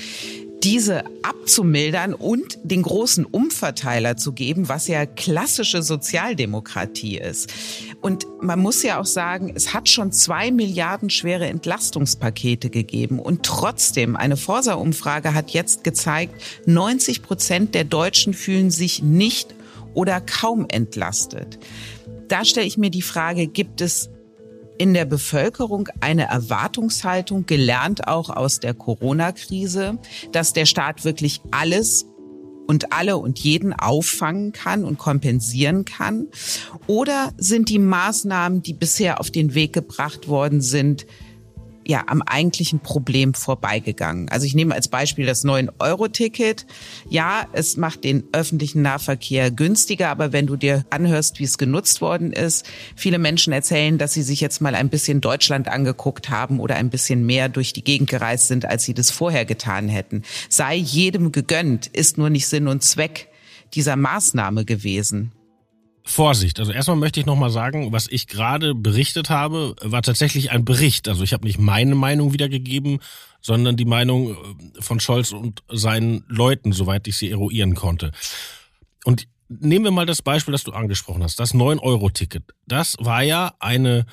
diese 0.66 1.04
abzumildern 1.22 2.16
und 2.16 2.58
den 2.64 2.82
großen 2.82 3.24
Umverteiler 3.24 4.18
zu 4.18 4.34
geben, 4.34 4.68
was 4.68 4.88
ja 4.88 5.06
klassische 5.06 5.84
Sozialdemokratie 5.84 7.20
ist. 7.20 7.54
Und 8.02 8.26
man 8.42 8.60
muss 8.60 8.82
ja 8.82 9.00
auch 9.00 9.06
sagen, 9.06 9.52
es 9.54 9.76
hat 9.76 9.90
schon 9.90 10.12
zwei 10.12 10.50
Milliarden 10.50 11.12
schwere 11.12 11.46
Entlastungspakete 11.46 12.72
gegeben. 12.72 13.20
Und 13.20 13.44
trotzdem, 13.44 14.16
eine 14.16 14.38
Forsa-Umfrage 14.38 15.36
hat 15.36 15.52
jetzt 15.52 15.84
gezeigt, 15.84 16.34
90 16.66 17.22
Prozent 17.22 17.76
der 17.76 17.84
Deutschen 17.84 18.34
fühlen 18.34 18.72
sich 18.72 19.04
nicht 19.04 19.54
oder 19.94 20.20
kaum 20.20 20.66
entlastet. 20.68 21.60
Da 22.28 22.44
stelle 22.44 22.66
ich 22.66 22.80
mir 22.80 22.90
die 22.90 23.04
Frage, 23.04 23.46
gibt 23.46 23.82
es 23.82 24.10
in 24.78 24.94
der 24.94 25.06
Bevölkerung 25.06 25.90
eine 26.02 26.28
Erwartungshaltung, 26.28 27.46
gelernt 27.46 28.08
auch 28.08 28.30
aus 28.30 28.60
der 28.60 28.74
Corona-Krise, 28.74 30.00
dass 30.32 30.54
der 30.54 30.66
Staat 30.66 31.06
wirklich 31.06 31.42
alles 31.52 32.06
und 32.68 32.94
alle 32.94 33.18
und 33.18 33.40
jeden 33.40 33.74
auffangen 33.74 34.52
kann 34.52 34.84
und 34.84 34.98
kompensieren 34.98 35.86
kann? 35.86 36.28
Oder 36.88 37.34
sind 37.38 37.70
die 37.70 37.80
Maßnahmen, 37.80 38.62
die 38.62 38.74
bisher 38.74 39.20
auf 39.20 39.32
den 39.32 39.54
Weg 39.54 39.74
gebracht 39.74 40.28
worden 40.28 40.62
sind, 40.62 41.06
ja 41.86 42.04
am 42.08 42.22
eigentlichen 42.22 42.80
Problem 42.80 43.34
vorbeigegangen. 43.34 44.30
Also 44.30 44.46
ich 44.46 44.56
nehme 44.56 44.74
als 44.74 44.88
Beispiel 44.88 45.26
das 45.26 45.46
9-Euro-Ticket. 45.46 46.66
Ja, 47.10 47.48
es 47.54 47.78
macht 47.78 48.04
den 48.04 48.24
öffentlichen 48.32 48.82
Nahverkehr 48.82 49.52
günstiger, 49.52 50.10
aber 50.10 50.34
wenn 50.34 50.48
du 50.48 50.56
dir 50.56 50.86
anhörst, 50.90 51.40
wie 51.40 51.44
es 51.44 51.58
genutzt 51.58 52.02
worden 52.02 52.34
ist, 52.34 52.66
viele 52.96 53.20
Menschen 53.20 53.54
erzählen, 53.54 53.98
dass 53.98 54.14
sie 54.14 54.24
sich 54.24 54.42
jetzt 54.42 54.62
mal 54.62 54.76
ein 54.76 54.90
bisschen 54.90 55.22
Deutschland 55.22 55.68
angeguckt 55.68 56.30
haben 56.30 56.60
oder 56.60 56.76
ein 56.76 56.90
bisschen 56.90 57.26
mehr 57.26 57.50
durch 57.50 57.74
die 57.74 57.84
Gegend 57.84 58.10
gereist 58.10 58.48
sind, 58.48 58.66
als 58.66 58.84
sie 58.84 58.94
das 58.94 59.12
vorher 59.12 59.46
getan 59.46 59.88
hätten. 59.88 60.24
Sei 60.50 60.76
jedem 60.76 61.32
gegönnt, 61.32 61.88
ist 61.88 62.18
nur 62.18 62.30
nicht 62.30 62.48
Sinn 62.48 62.68
und 62.68 62.84
Zweck 62.84 63.30
dieser 63.74 63.96
Maßnahme 63.96 64.66
gewesen. 64.66 65.32
Vorsicht. 66.08 66.60
Also 66.60 66.72
erstmal 66.72 66.98
möchte 66.98 67.20
ich 67.20 67.26
nochmal 67.26 67.50
sagen, 67.50 67.92
was 67.92 68.08
ich 68.08 68.28
gerade 68.28 68.76
berichtet 68.76 69.32
habe, 69.32 69.76
war 69.82 70.04
tatsächlich 70.04 70.52
ein 70.52 70.64
Bericht. 70.64 71.08
Also 71.08 71.24
ich 71.24 71.34
habe 71.34 71.46
nicht 71.46 71.58
meine 71.58 71.96
Meinung 71.96 72.32
wiedergegeben, 72.32 73.00
sondern 73.42 73.76
die 73.76 73.86
Meinung 73.86 74.32
äh, 74.32 74.82
von 74.82 75.00
Scholz 75.00 75.32
und 75.32 75.64
seinen 75.68 76.24
Leuten, 76.28 76.74
soweit 76.74 77.08
ich 77.08 77.18
sie 77.18 77.32
eruieren 77.32 77.74
konnte. 77.74 78.12
Und 79.04 79.28
nehmen 79.50 79.86
wir 79.86 79.92
mal 79.92 80.06
das 80.06 80.22
Beispiel, 80.22 80.52
das 80.52 80.64
du 80.64 80.74
angesprochen 80.74 81.24
hast, 81.24 81.40
das 81.40 81.56
9-Euro-Ticket. 81.56 82.44
Das 82.68 82.96
war 83.00 83.24
ja 83.24 83.54
eine 83.60 84.06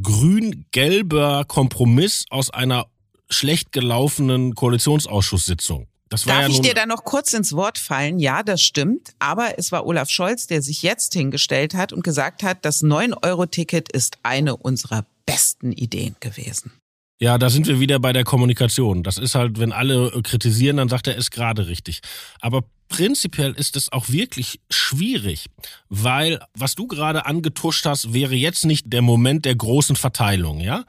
grün-gelber 0.00 1.44
Kompromiss 1.46 2.24
aus 2.30 2.50
einer 2.50 2.86
schlecht 3.28 3.70
gelaufenen 3.70 4.54
Koalitionsausschusssitzung. 4.56 5.86
Darf 6.12 6.26
ja 6.26 6.48
ich 6.48 6.60
dir 6.60 6.74
da 6.74 6.86
noch 6.86 7.04
kurz 7.04 7.32
ins 7.32 7.54
Wort 7.54 7.78
fallen? 7.78 8.18
Ja, 8.18 8.42
das 8.42 8.62
stimmt. 8.62 9.14
Aber 9.18 9.58
es 9.58 9.72
war 9.72 9.86
Olaf 9.86 10.10
Scholz, 10.10 10.46
der 10.46 10.62
sich 10.62 10.82
jetzt 10.82 11.12
hingestellt 11.14 11.74
hat 11.74 11.92
und 11.92 12.04
gesagt 12.04 12.42
hat, 12.42 12.64
das 12.64 12.82
9-Euro-Ticket 12.82 13.90
ist 13.90 14.18
eine 14.22 14.56
unserer 14.56 15.06
besten 15.26 15.72
Ideen 15.72 16.16
gewesen. 16.20 16.72
Ja, 17.20 17.38
da 17.38 17.50
sind 17.50 17.68
wir 17.68 17.78
wieder 17.78 18.00
bei 18.00 18.12
der 18.12 18.24
Kommunikation. 18.24 19.04
Das 19.04 19.16
ist 19.16 19.36
halt, 19.36 19.60
wenn 19.60 19.72
alle 19.72 20.10
kritisieren, 20.22 20.78
dann 20.78 20.88
sagt 20.88 21.06
er, 21.06 21.14
ist 21.14 21.30
gerade 21.30 21.68
richtig. 21.68 22.00
Aber 22.40 22.64
prinzipiell 22.92 23.52
ist 23.52 23.76
es 23.76 23.90
auch 23.90 24.08
wirklich 24.10 24.60
schwierig, 24.70 25.46
weil 25.88 26.40
was 26.54 26.74
du 26.74 26.86
gerade 26.86 27.24
angetuscht 27.24 27.86
hast, 27.86 28.12
wäre 28.12 28.34
jetzt 28.34 28.64
nicht 28.66 28.92
der 28.92 29.02
Moment 29.02 29.44
der 29.46 29.54
großen 29.54 29.96
Verteilung, 29.96 30.60
ja? 30.60 30.84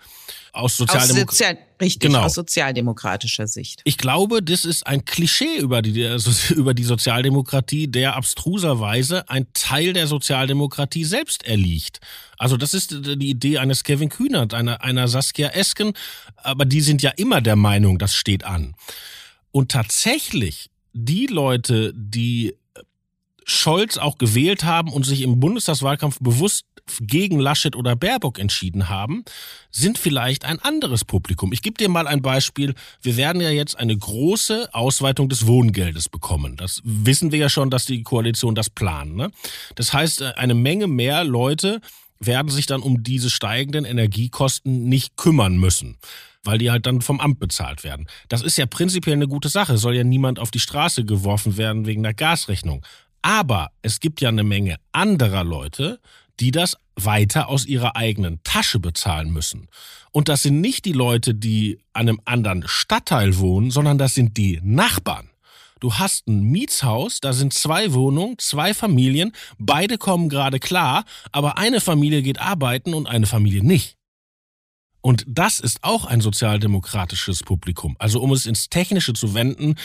aus, 0.54 0.78
Sozialdemok 0.78 1.30
aus 1.30 1.38
Sozial 1.38 1.58
richtig, 1.82 2.00
genau. 2.00 2.22
aus 2.22 2.34
sozialdemokratischer 2.36 3.48
Sicht. 3.48 3.82
Ich 3.86 3.98
glaube, 3.98 4.44
das 4.44 4.66
ist 4.66 4.86
ein 4.86 5.04
Klischee 5.04 5.58
über 5.58 5.82
die, 5.82 6.06
also 6.06 6.32
über 6.54 6.74
die 6.74 6.84
Sozialdemokratie, 6.84 7.88
der 7.88 8.16
abstruserweise 8.16 9.28
ein 9.30 9.48
Teil 9.54 9.94
der 9.94 10.08
Sozialdemokratie 10.08 11.04
selbst 11.04 11.44
erliegt. 11.46 12.00
Also 12.38 12.58
das 12.58 12.74
ist 12.74 12.92
die 12.92 13.30
Idee 13.30 13.58
eines 13.58 13.84
Kevin 13.84 14.10
Kühnert, 14.10 14.54
einer, 14.54 14.82
einer 14.84 15.08
Saskia 15.08 15.50
Esken, 15.50 15.94
aber 16.36 16.66
die 16.66 16.82
sind 16.82 17.02
ja 17.02 17.12
immer 17.12 17.42
der 17.42 17.56
Meinung, 17.56 17.98
das 17.98 18.14
steht 18.14 18.44
an. 18.44 18.76
Und 19.52 19.72
tatsächlich, 19.72 20.70
die 20.94 21.28
Leute, 21.28 21.94
die 21.96 22.56
Scholz 23.46 23.98
auch 23.98 24.18
gewählt 24.18 24.64
haben 24.64 24.92
und 24.92 25.06
sich 25.06 25.22
im 25.22 25.40
Bundestagswahlkampf 25.40 26.20
bewusst 26.20 26.66
gegen 27.00 27.40
Laschet 27.40 27.76
oder 27.76 27.96
Baerbock 27.96 28.40
entschieden 28.40 28.90
haben, 28.90 29.24
sind 29.72 29.98
vielleicht 29.98 30.46
ein 30.46 30.60
anderes 30.60 31.06
Publikum. 31.06 31.54
Ich 31.54 31.62
gebe 31.62 31.78
dir 31.78 31.90
mal 31.90 32.08
ein 32.08 32.22
Beispiel. 32.22 32.74
Wir 33.02 33.16
werden 33.16 33.42
ja 33.42 33.50
jetzt 33.50 33.80
eine 33.80 33.98
große 33.98 34.70
Ausweitung 34.74 35.30
des 35.30 35.48
Wohngeldes 35.48 36.10
bekommen. 36.10 36.58
Das 36.58 36.82
wissen 36.84 37.32
wir 37.32 37.40
ja 37.40 37.50
schon, 37.50 37.70
dass 37.70 37.86
die 37.86 38.04
Koalition 38.04 38.54
das 38.54 38.70
plant. 38.70 39.16
Ne? 39.16 39.32
Das 39.76 39.94
heißt, 39.94 40.22
äh, 40.22 40.34
eine 40.36 40.56
Menge 40.56 40.88
mehr 40.88 41.24
Leute 41.24 41.80
werden 42.20 42.50
sich 42.50 42.66
dann 42.66 42.82
um 42.82 43.04
diese 43.04 43.30
steigenden 43.30 43.86
Energiekosten 43.86 44.88
nicht 44.88 45.16
kümmern 45.18 45.58
müssen 45.58 45.98
weil 46.44 46.58
die 46.58 46.72
halt 46.72 46.86
dann 46.86 47.02
vom 47.02 47.20
Amt 47.20 47.40
bezahlt 47.40 47.84
werden. 47.84 48.08
Das 48.30 48.42
ist 48.42 48.58
ja 48.58 48.66
prinzipiell 48.66 49.16
eine 49.16 49.28
gute 49.28 49.50
Sache. 49.50 49.78
Soll 49.78 49.96
ja 49.96 50.04
niemand 50.04 50.40
auf 50.40 50.52
die 50.52 50.60
Straße 50.60 51.06
geworfen 51.06 51.58
werden 51.58 51.86
wegen 51.86 52.04
der 52.04 52.14
Gasrechnung. 52.14 52.86
Aber 53.22 53.72
es 53.82 54.00
gibt 54.00 54.22
ja 54.22 54.30
eine 54.30 54.44
Menge 54.44 54.78
anderer 54.92 55.44
Leute, 55.44 56.00
die 56.40 56.52
das 56.52 56.78
weiter 56.96 57.48
aus 57.48 57.66
ihrer 57.66 57.96
eigenen 57.96 58.42
Tasche 58.44 58.80
bezahlen 58.80 59.32
müssen. 59.32 59.70
Und 60.12 60.30
das 60.30 60.44
sind 60.44 60.62
nicht 60.62 60.86
die 60.86 60.92
Leute, 60.92 61.34
die 61.34 61.80
an 61.94 62.10
einem 62.10 62.20
anderen 62.26 62.64
Stadtteil 62.68 63.38
wohnen, 63.38 63.72
sondern 63.72 63.98
das 63.98 64.14
sind 64.14 64.38
die 64.38 64.60
Nachbarn. 64.62 65.30
Du 65.80 65.96
hast 65.96 66.28
ein 66.28 66.44
Mietshaus, 66.44 67.20
da 67.20 67.34
sind 67.34 67.54
zwei 67.54 67.94
Wohnungen, 67.94 68.38
zwei 68.38 68.74
Familien, 68.74 69.34
beide 69.58 69.98
kommen 69.98 70.30
gerade 70.30 70.60
klar, 70.60 71.04
aber 71.32 71.58
eine 71.58 71.82
Familie 71.82 72.22
geht 72.22 72.40
arbeiten 72.40 72.94
und 72.94 73.08
eine 73.08 73.26
Familie 73.26 73.64
nicht. 73.64 73.98
Und 75.06 75.26
das 75.28 75.60
ist 75.60 75.84
auch 75.84 76.06
ein 76.06 76.22
sozialdemokratisches 76.22 77.44
Publikum. 77.44 77.98
Also 78.00 78.22
um 78.22 78.32
es 78.32 78.46
ins 78.46 78.70
Technische 78.70 79.12
zu 79.12 79.34
wenden, 79.34 79.76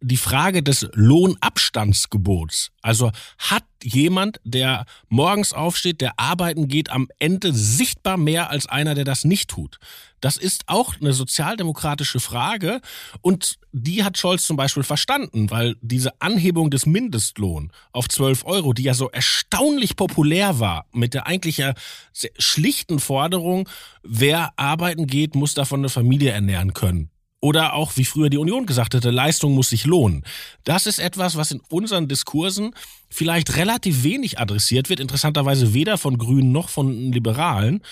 die 0.00 0.16
Frage 0.16 0.62
des 0.62 0.88
Lohnabstandsgebots. 0.92 2.70
Also 2.80 3.10
hat 3.38 3.64
jemand, 3.84 4.40
der 4.44 4.84
morgens 5.08 5.52
aufsteht, 5.52 6.00
der 6.00 6.18
arbeiten 6.18 6.68
geht, 6.68 6.90
am 6.90 7.08
Ende 7.18 7.52
sichtbar 7.52 8.16
mehr 8.16 8.50
als 8.50 8.66
einer, 8.66 8.94
der 8.94 9.04
das 9.04 9.24
nicht 9.24 9.50
tut? 9.50 9.78
Das 10.20 10.36
ist 10.36 10.62
auch 10.68 10.94
eine 11.00 11.12
sozialdemokratische 11.12 12.20
Frage 12.20 12.80
und 13.22 13.58
die 13.72 14.04
hat 14.04 14.18
Scholz 14.18 14.46
zum 14.46 14.56
Beispiel 14.56 14.84
verstanden, 14.84 15.50
weil 15.50 15.74
diese 15.80 16.20
Anhebung 16.20 16.70
des 16.70 16.86
Mindestlohn 16.86 17.72
auf 17.90 18.08
12 18.08 18.44
Euro, 18.44 18.72
die 18.72 18.84
ja 18.84 18.94
so 18.94 19.10
erstaunlich 19.10 19.96
populär 19.96 20.60
war, 20.60 20.86
mit 20.92 21.14
der 21.14 21.26
eigentlich 21.26 21.56
ja 21.56 21.74
schlichten 22.38 23.00
Forderung, 23.00 23.68
wer 24.04 24.52
arbeiten 24.56 25.08
geht, 25.08 25.34
muss 25.34 25.54
davon 25.54 25.80
eine 25.80 25.88
Familie 25.88 26.30
ernähren 26.30 26.72
können. 26.72 27.11
Oder 27.44 27.74
auch, 27.74 27.96
wie 27.96 28.04
früher 28.04 28.30
die 28.30 28.38
Union 28.38 28.66
gesagt 28.66 28.94
hätte, 28.94 29.10
Leistung 29.10 29.56
muss 29.56 29.70
sich 29.70 29.84
lohnen. 29.84 30.22
Das 30.62 30.86
ist 30.86 31.00
etwas, 31.00 31.34
was 31.34 31.50
in 31.50 31.60
unseren 31.68 32.06
Diskursen 32.06 32.72
vielleicht 33.10 33.56
relativ 33.56 34.04
wenig 34.04 34.38
adressiert 34.38 34.88
wird, 34.88 35.00
interessanterweise 35.00 35.74
weder 35.74 35.98
von 35.98 36.18
Grünen 36.18 36.52
noch 36.52 36.68
von 36.68 37.10
Liberalen. 37.10 37.82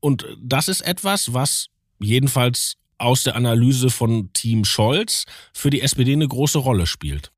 Und 0.00 0.26
das 0.42 0.66
ist 0.66 0.80
etwas, 0.80 1.32
was 1.32 1.68
jedenfalls 2.00 2.74
aus 2.98 3.22
der 3.22 3.36
Analyse 3.36 3.88
von 3.90 4.32
Team 4.32 4.64
Scholz 4.64 5.26
für 5.54 5.70
die 5.70 5.80
SPD 5.80 6.12
eine 6.12 6.26
große 6.26 6.58
Rolle 6.58 6.86
spielt. 6.86 7.30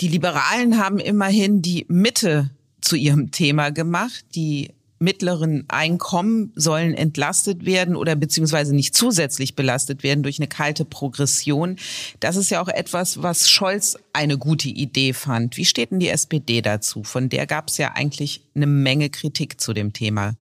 Die 0.00 0.08
Liberalen 0.08 0.78
haben 0.78 0.98
immerhin 0.98 1.60
die 1.60 1.84
Mitte 1.88 2.50
zu 2.80 2.96
ihrem 2.96 3.30
Thema 3.30 3.70
gemacht, 3.70 4.24
die 4.34 4.70
mittleren 5.02 5.64
Einkommen 5.68 6.52
sollen 6.54 6.94
entlastet 6.94 7.66
werden 7.66 7.96
oder 7.96 8.14
beziehungsweise 8.16 8.74
nicht 8.74 8.94
zusätzlich 8.94 9.54
belastet 9.54 10.02
werden 10.02 10.22
durch 10.22 10.38
eine 10.38 10.48
kalte 10.48 10.84
Progression. 10.84 11.76
Das 12.20 12.36
ist 12.36 12.50
ja 12.50 12.62
auch 12.62 12.68
etwas, 12.68 13.22
was 13.22 13.50
Scholz 13.50 13.98
eine 14.12 14.38
gute 14.38 14.68
Idee 14.68 15.12
fand. 15.12 15.56
Wie 15.56 15.64
steht 15.64 15.90
denn 15.90 16.00
die 16.00 16.08
SPD 16.08 16.62
dazu? 16.62 17.02
Von 17.02 17.28
der 17.28 17.46
gab 17.46 17.68
es 17.68 17.78
ja 17.78 17.92
eigentlich 17.92 18.42
eine 18.54 18.66
Menge 18.66 19.10
Kritik 19.10 19.60
zu 19.60 19.72
dem 19.72 19.92
Thema. 19.92 20.34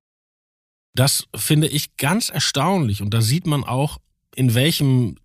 Das 0.93 1.27
finde 1.35 1.67
ich 1.67 1.97
ganz 1.97 2.29
erstaunlich 2.29 3.01
und 3.01 3.13
da 3.13 3.21
sieht 3.21 3.47
man 3.47 3.63
auch, 3.63 3.97
in 4.35 4.53
welchem 4.53 5.17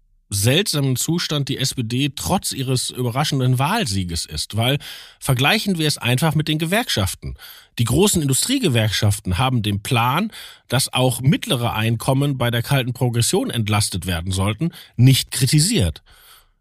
seltsamen 0.43 0.97
Zustand 0.97 1.49
die 1.49 1.59
SPD 1.59 2.13
trotz 2.15 2.53
ihres 2.53 2.91
überraschenden 2.91 3.59
Wahlsieges 3.59 4.25
ist, 4.25 4.57
weil 4.57 4.79
vergleichen 5.19 5.79
wir 5.79 5.89
es 5.89 5.99
einfach 5.99 6.35
mit 6.35 6.49
den 6.49 6.59
Gewerkschaften. 6.59 7.35
Die 7.79 7.85
großen 7.85 8.23
Industriegewerkschaften 8.23 9.39
haben 9.39 9.63
den 9.63 9.83
Plan, 9.83 10.31
dass 10.69 10.93
auch 10.93 11.21
mittlere 11.21 11.75
Einkommen 11.75 12.39
bei 12.39 12.51
der 12.51 12.63
kalten 12.63 12.93
Progression 12.93 13.51
entlastet 13.51 14.07
werden 14.07 14.33
sollten, 14.33 14.71
nicht 14.97 15.31
kritisiert. 15.31 16.03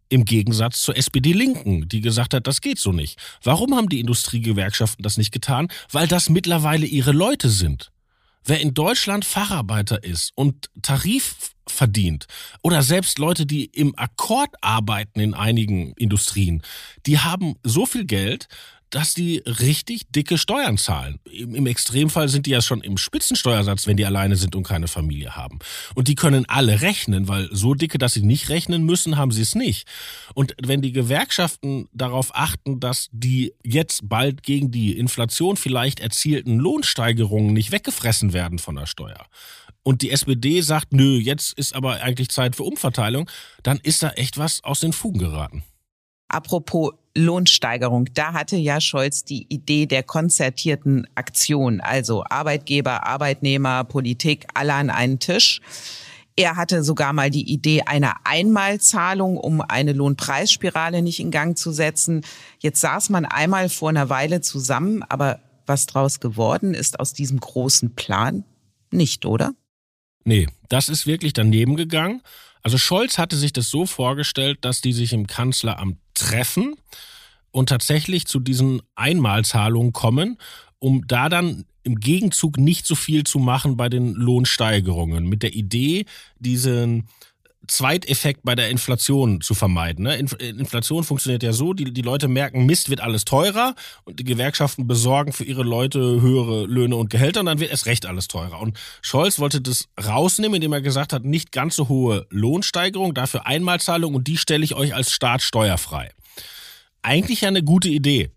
Im 0.09 0.25
Gegensatz 0.25 0.81
zur 0.81 0.97
SPD-Linken, 0.97 1.87
die 1.89 2.01
gesagt 2.01 2.33
hat, 2.33 2.45
das 2.45 2.61
geht 2.61 2.79
so 2.79 2.91
nicht. 2.91 3.19
Warum 3.43 3.75
haben 3.75 3.89
die 3.89 3.99
Industriegewerkschaften 3.99 5.01
das 5.01 5.17
nicht 5.17 5.31
getan? 5.31 5.67
Weil 5.91 6.07
das 6.07 6.29
mittlerweile 6.29 6.85
ihre 6.85 7.11
Leute 7.11 7.49
sind. 7.49 7.91
Wer 8.45 8.61
in 8.61 8.75
Deutschland 8.75 9.25
Facharbeiter 9.25 10.03
ist 10.03 10.31
und 10.35 10.69
Tarif 10.83 11.55
verdient 11.67 12.27
oder 12.61 12.83
selbst 12.83 13.17
Leute, 13.17 13.47
die 13.47 13.65
im 13.65 13.97
Akkord 13.97 14.53
arbeiten 14.61 15.19
in 15.19 15.33
einigen 15.33 15.93
Industrien, 15.93 16.61
die 17.07 17.17
haben 17.19 17.55
so 17.63 17.87
viel 17.87 18.05
Geld, 18.05 18.47
dass 18.89 19.13
die 19.13 19.37
richtig 19.45 20.03
dicke 20.09 20.37
Steuern 20.37 20.77
zahlen. 20.77 21.19
Im, 21.29 21.65
Extremfall 21.65 22.29
sind 22.29 22.45
die 22.45 22.51
ja 22.51 22.61
schon 22.61 22.81
im 22.81 22.97
Spitzensteuersatz, 22.97 23.87
wenn 23.87 23.97
die 23.97 24.05
alleine 24.05 24.35
sind 24.35 24.55
und 24.55 24.63
keine 24.63 24.87
Familie 24.87 25.35
haben. 25.35 25.59
Und 25.95 26.07
die 26.07 26.15
können 26.15 26.45
alle 26.47 26.81
rechnen, 26.81 27.27
weil 27.27 27.49
so 27.51 27.73
dicke, 27.73 27.97
dass 27.97 28.13
sie 28.13 28.21
nicht 28.21 28.49
rechnen 28.49 28.83
müssen, 28.83 29.17
haben 29.17 29.31
sie 29.31 29.41
es 29.41 29.55
nicht. 29.55 29.87
Und 30.33 30.55
wenn 30.61 30.81
die 30.81 30.91
Gewerkschaften 30.91 31.87
darauf 31.93 32.35
achten, 32.35 32.79
dass 32.79 33.09
die 33.11 33.53
jetzt 33.63 34.07
bald 34.07 34.43
gegen 34.43 34.71
die 34.71 34.97
Inflation 34.97 35.57
vielleicht 35.57 35.99
erzielten 35.99 36.57
Lohnsteigerungen 36.57 37.53
nicht 37.53 37.71
weggefressen 37.71 38.33
werden 38.33 38.59
von 38.59 38.75
der 38.75 38.85
Steuer, 38.85 39.25
und 39.87 40.01
die 40.01 40.09
SPD 40.09 40.61
sagt, 40.61 40.93
nö, 40.93 41.19
jetzt 41.19 41.53
ist 41.53 41.75
aber 41.75 42.01
eigentlich 42.01 42.29
Zeit 42.29 42.55
für 42.55 42.63
Umverteilung, 42.63 43.29
dann 43.61 43.77
ist 43.77 44.01
da 44.01 44.09
echt 44.09 44.39
was 44.39 44.63
aus 44.63 44.79
den 44.79 44.93
Fugen 44.93 45.19
geraten. 45.19 45.63
Apropos 46.27 46.93
Lohnsteigerung, 47.15 48.09
da 48.13 48.33
hatte 48.33 48.57
ja 48.57 48.81
Scholz 48.81 49.23
die 49.23 49.45
Idee 49.47 49.85
der 49.85 50.03
konzertierten 50.03 51.07
Aktion, 51.15 51.79
also 51.79 52.23
Arbeitgeber, 52.29 53.05
Arbeitnehmer, 53.05 53.85
Politik, 53.85 54.45
alle 54.53 54.73
an 54.73 54.89
einen 54.89 55.19
Tisch. 55.19 55.61
Er 56.37 56.57
hatte 56.57 56.83
sogar 56.83 57.13
mal 57.13 57.29
die 57.29 57.49
Idee 57.49 57.83
einer 57.83 58.15
Einmalzahlung, 58.25 59.37
um 59.37 59.61
eine 59.61 59.93
Lohnpreisspirale 59.93 61.01
nicht 61.01 61.21
in 61.21 61.31
Gang 61.31 61.57
zu 61.57 61.71
setzen. 61.71 62.25
Jetzt 62.59 62.81
saß 62.81 63.09
man 63.09 63.23
einmal 63.23 63.69
vor 63.69 63.89
einer 63.89 64.09
Weile 64.09 64.41
zusammen, 64.41 65.01
aber 65.03 65.39
was 65.65 65.85
draus 65.85 66.19
geworden 66.19 66.73
ist 66.73 66.99
aus 66.99 67.13
diesem 67.13 67.39
großen 67.39 67.95
Plan? 67.95 68.43
Nicht, 68.91 69.25
oder? 69.25 69.53
Nee, 70.25 70.47
das 70.67 70.89
ist 70.89 71.07
wirklich 71.07 71.31
daneben 71.31 71.77
gegangen. 71.77 72.21
Also 72.65 72.79
Scholz 72.79 73.19
hatte 73.19 73.35
sich 73.35 73.53
das 73.53 73.69
so 73.69 73.85
vorgestellt, 73.85 74.57
dass 74.61 74.81
die 74.81 74.91
sich 74.91 75.13
im 75.13 75.27
Kanzleramt 75.27 75.99
treffen 76.15 76.73
und 77.51 77.69
tatsächlich 77.69 78.25
zu 78.25 78.39
diesen 78.39 78.81
Einmalzahlungen 78.95 79.93
kommen, 79.93 80.39
um 80.79 81.05
da 81.05 81.29
dann 81.29 81.65
im 81.83 81.99
Gegenzug 81.99 82.57
nicht 82.57 82.87
so 82.87 82.95
viel 82.95 83.23
zu 83.23 83.37
machen 83.37 83.77
bei 83.77 83.87
den 83.87 84.15
Lohnsteigerungen. 84.15 85.29
Mit 85.29 85.43
der 85.43 85.53
Idee, 85.53 86.05
diesen 86.39 87.07
Zweiteffekt 87.67 88.41
bei 88.43 88.55
der 88.55 88.69
Inflation 88.69 89.41
zu 89.41 89.53
vermeiden. 89.53 90.03
Ne? 90.03 90.17
Inflation 90.17 91.03
funktioniert 91.03 91.43
ja 91.43 91.53
so, 91.53 91.73
die, 91.73 91.93
die 91.93 92.01
Leute 92.01 92.27
merken, 92.27 92.65
Mist 92.65 92.89
wird 92.89 93.01
alles 93.01 93.25
teurer 93.25 93.75
und 94.03 94.19
die 94.19 94.23
Gewerkschaften 94.23 94.87
besorgen 94.87 95.33
für 95.33 95.43
ihre 95.43 95.63
Leute 95.63 95.99
höhere 95.99 96.65
Löhne 96.65 96.95
und 96.95 97.09
Gehälter 97.09 97.41
und 97.41 97.47
dann 97.47 97.59
wird 97.59 97.71
es 97.71 97.85
recht 97.85 98.05
alles 98.05 98.27
teurer. 98.27 98.59
Und 98.59 98.77
Scholz 99.01 99.39
wollte 99.39 99.61
das 99.61 99.87
rausnehmen, 100.03 100.55
indem 100.55 100.73
er 100.73 100.81
gesagt 100.81 101.13
hat, 101.13 101.23
nicht 101.23 101.51
ganz 101.51 101.75
so 101.75 101.89
hohe 101.89 102.27
Lohnsteigerung, 102.29 103.13
dafür 103.13 103.45
Einmalzahlung 103.45 104.15
und 104.15 104.27
die 104.27 104.37
stelle 104.37 104.63
ich 104.63 104.75
euch 104.75 104.93
als 104.93 105.11
Staat 105.11 105.41
steuerfrei. 105.41 106.11
Eigentlich 107.01 107.41
ja 107.41 107.49
eine 107.49 107.63
gute 107.63 107.89
Idee. 107.89 108.31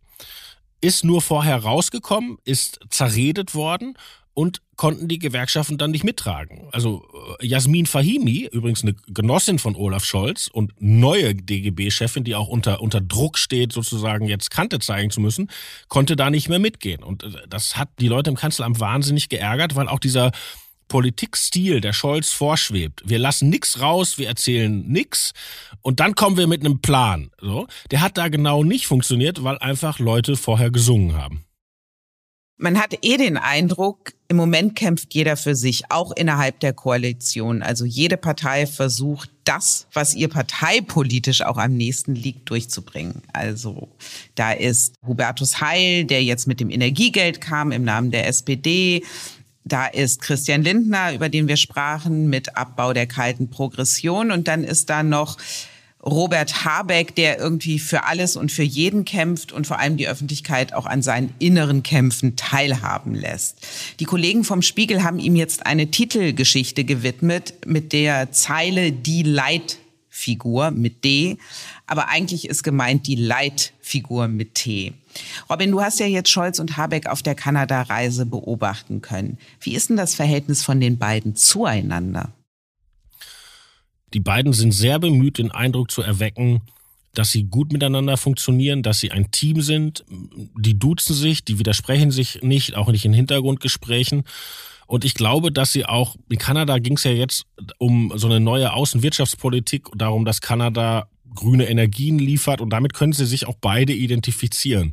Ist 0.81 1.05
nur 1.05 1.23
vorher 1.23 1.57
rausgekommen, 1.57 2.39
ist 2.45 2.79
zerredet 2.91 3.55
worden 3.55 3.97
und 4.39 4.63
konnten 4.77 5.09
die 5.09 5.19
Gewerkschaften 5.19 5.79
dann 5.79 5.91
nicht 5.91 6.05
mittragen. 6.05 6.69
Also 6.71 7.05
äh, 7.41 7.45
Jasmin 7.45 7.87
Fahimi, 7.87 8.49
übrigens 8.53 8.85
eine 8.85 8.95
Genossin 9.09 9.59
von 9.59 9.75
Olaf 9.75 10.05
Scholz 10.05 10.47
und 10.47 10.73
neue 10.79 11.35
DGB-Chefin, 11.35 12.23
die 12.23 12.37
auch 12.37 12.47
unter, 12.47 12.81
unter 12.81 13.01
Druck 13.01 13.37
steht, 13.37 13.73
sozusagen 13.73 14.29
jetzt 14.29 14.53
Kante 14.53 14.79
zeigen 14.79 15.11
zu 15.11 15.21
müssen, 15.21 15.51
konnte 15.89 16.15
da 16.15 16.31
nicht 16.31 16.49
mehr 16.49 16.61
mitgehen. 16.61 17.03
Und 17.03 17.25
äh, 17.25 17.31
das 17.49 17.77
hat 17.77 17.89
die 17.99 18.07
Leute 18.07 18.31
im 18.31 18.37
Kanzleramt 18.37 18.79
wahnsinnig 18.79 19.29
geärgert, 19.29 19.75
weil 19.75 19.89
auch 19.89 19.99
dieser 19.99 20.31
Politikstil, 20.87 21.81
der 21.81 21.93
Scholz 21.93 22.31
vorschwebt. 22.31 23.03
Wir 23.05 23.19
lassen 23.19 23.49
nichts 23.49 23.81
raus, 23.81 24.19
wir 24.19 24.29
erzählen 24.29 24.87
nichts 24.87 25.33
und 25.83 25.99
dann 25.99 26.15
kommen 26.15 26.37
wir 26.37 26.47
mit 26.47 26.65
einem 26.65 26.81
Plan. 26.81 27.33
So, 27.41 27.67
der 27.91 28.03
hat 28.03 28.17
da 28.17 28.29
genau 28.29 28.63
nicht 28.63 28.87
funktioniert, 28.87 29.43
weil 29.43 29.59
einfach 29.59 29.99
Leute 29.99 30.37
vorher 30.37 30.71
gesungen 30.71 31.17
haben. 31.17 31.45
Man 32.59 32.81
hat 32.81 32.99
eh 33.03 33.17
den 33.17 33.37
Eindruck, 33.37 34.13
im 34.29 34.37
Moment 34.37 34.77
kämpft 34.77 35.15
jeder 35.15 35.39
für 35.39 35.57
sich, 35.57 35.91
auch 35.91 36.13
innerhalb 36.13 36.61
der 36.61 36.75
Koalition. 36.75 37.63
Also 37.63 37.87
jede 37.87 38.19
Partei 38.19 38.67
versucht, 38.67 39.31
das, 39.45 39.87
was 39.95 40.15
ihr 40.15 40.29
parteipolitisch 40.29 41.41
auch 41.41 41.57
am 41.57 41.73
nächsten 41.73 42.15
liegt, 42.15 42.51
durchzubringen. 42.51 43.23
Also 43.33 43.89
da 44.35 44.53
ist 44.53 44.95
Hubertus 45.07 45.63
Heil, 45.63 46.05
der 46.05 46.23
jetzt 46.23 46.47
mit 46.47 46.61
dem 46.61 46.69
Energiegeld 46.69 47.41
kam 47.41 47.73
im 47.73 47.85
Namen 47.85 48.11
der 48.11 48.27
SPD. 48.27 49.03
Da 49.65 49.87
ist 49.87 50.21
Christian 50.21 50.63
Lindner, 50.63 51.15
über 51.15 51.31
den 51.31 51.49
wir 51.49 51.57
sprachen, 51.57 52.29
mit 52.29 52.55
Abbau 52.55 52.93
der 52.93 53.07
kalten 53.07 53.49
Progression. 53.49 54.31
Und 54.31 54.47
dann 54.47 54.63
ist 54.63 54.91
da 54.91 55.03
noch 55.03 55.39
Robert 56.09 56.65
Habeck, 56.65 57.15
der 57.15 57.39
irgendwie 57.39 57.79
für 57.79 58.05
alles 58.05 58.37
und 58.37 58.51
für 58.51 58.63
jeden 58.63 59.05
kämpft 59.05 59.53
und 59.53 59.67
vor 59.67 59.79
allem 59.79 59.97
die 59.97 60.09
Öffentlichkeit 60.09 60.73
auch 60.73 60.87
an 60.87 61.03
seinen 61.03 61.35
inneren 61.39 61.83
Kämpfen 61.83 62.37
teilhaben 62.37 63.15
lässt. 63.15 63.67
Die 64.01 64.05
Kollegen 64.05 64.45
vom 64.45 64.63
Spiegel 64.63 65.03
haben 65.03 65.19
ihm 65.19 65.37
jetzt 65.37 65.67
eine 65.67 65.91
Titelgeschichte 65.91 66.85
gewidmet 66.85 67.55
mit 67.67 67.93
der 67.93 68.33
Zeile 68.33 68.91
Die 68.91 69.23
Leitfigur 69.23 70.71
mit 70.71 71.05
D, 71.05 71.37
aber 71.87 72.09
eigentlich 72.09 72.49
ist 72.49 72.63
gemeint 72.63 73.07
die 73.07 73.17
Leitfigur 73.17 74.29
mit 74.29 74.55
T. 74.55 74.95
Robin, 75.51 75.71
du 75.71 75.81
hast 75.81 76.01
ja 76.01 76.07
jetzt 76.07 76.31
Scholz 76.31 76.59
und 76.59 76.77
Habeck 76.77 77.07
auf 77.07 77.23
der 77.23 77.35
Kanada-Reise 77.35 78.25
beobachten 78.25 79.03
können. 79.03 79.39
Wie 79.61 79.75
ist 79.75 79.91
denn 79.91 79.97
das 79.97 80.15
Verhältnis 80.15 80.63
von 80.63 80.81
den 80.81 80.99
beiden 80.99 81.37
zueinander? 81.37 82.33
Die 84.15 84.21
beiden 84.21 84.53
sind 84.53 84.73
sehr 84.73 84.99
bemüht, 84.99 85.39
den 85.39 85.51
Eindruck 85.51 85.91
zu 85.91 86.03
erwecken, 86.03 86.63
dass 87.15 87.31
sie 87.31 87.45
gut 87.45 87.73
miteinander 87.73 88.17
funktionieren, 88.17 88.83
dass 88.83 89.01
sie 89.01 89.11
ein 89.11 89.31
Team 89.31 89.61
sind. 89.61 90.05
Die 90.57 90.79
duzen 90.79 91.15
sich, 91.15 91.45
die 91.45 91.59
widersprechen 91.59 92.11
sich 92.11 92.43
nicht, 92.43 92.77
auch 92.77 92.91
nicht 92.91 93.05
in 93.05 93.13
Hintergrundgesprächen. 93.13 94.25
Und 94.87 95.05
ich 95.05 95.15
glaube, 95.15 95.53
dass 95.53 95.73
sie 95.73 95.85
auch, 95.85 96.17
in 96.29 96.39
Kanada 96.39 96.79
ging 96.79 96.97
es 96.97 97.05
ja 97.05 97.11
jetzt 97.11 97.45
um 97.79 98.13
so 98.15 98.27
eine 98.27 98.41
neue 98.41 98.73
Außenwirtschaftspolitik, 98.73 99.89
darum, 99.97 100.25
dass 100.25 100.41
Kanada 100.41 101.09
grüne 101.35 101.69
Energien 101.69 102.19
liefert 102.19 102.61
und 102.61 102.71
damit 102.71 102.95
können 102.95 103.13
sie 103.13 103.27
sich 103.27 103.47
auch 103.47 103.57
beide 103.61 103.93
identifizieren. 103.93 104.93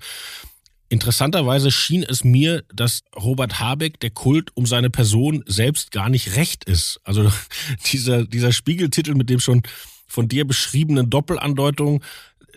Interessanterweise 0.88 1.72
schien 1.72 2.04
es 2.04 2.24
mir, 2.24 2.64
dass 2.74 3.02
Robert 3.16 3.60
Habeck 3.60 4.00
der 4.00 4.12
Kult 4.12 4.52
um 4.56 4.66
seine 4.66 4.90
Person 4.90 5.44
selbst 5.48 5.92
gar 5.92 6.10
nicht 6.10 6.36
recht 6.36 6.64
ist. 6.66 7.00
Also 7.04 7.32
dieser, 7.92 8.26
dieser 8.26 8.52
Spiegeltitel 8.52 9.16
mit 9.16 9.30
dem 9.30 9.40
schon 9.40 9.64
von 10.08 10.28
dir 10.28 10.46
beschriebenen 10.46 11.10
Doppelandeutung, 11.10 12.04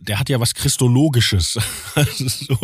der 0.00 0.18
hat 0.18 0.28
ja 0.28 0.40
was 0.40 0.54
Christologisches. 0.54 1.58
so. 2.16 2.58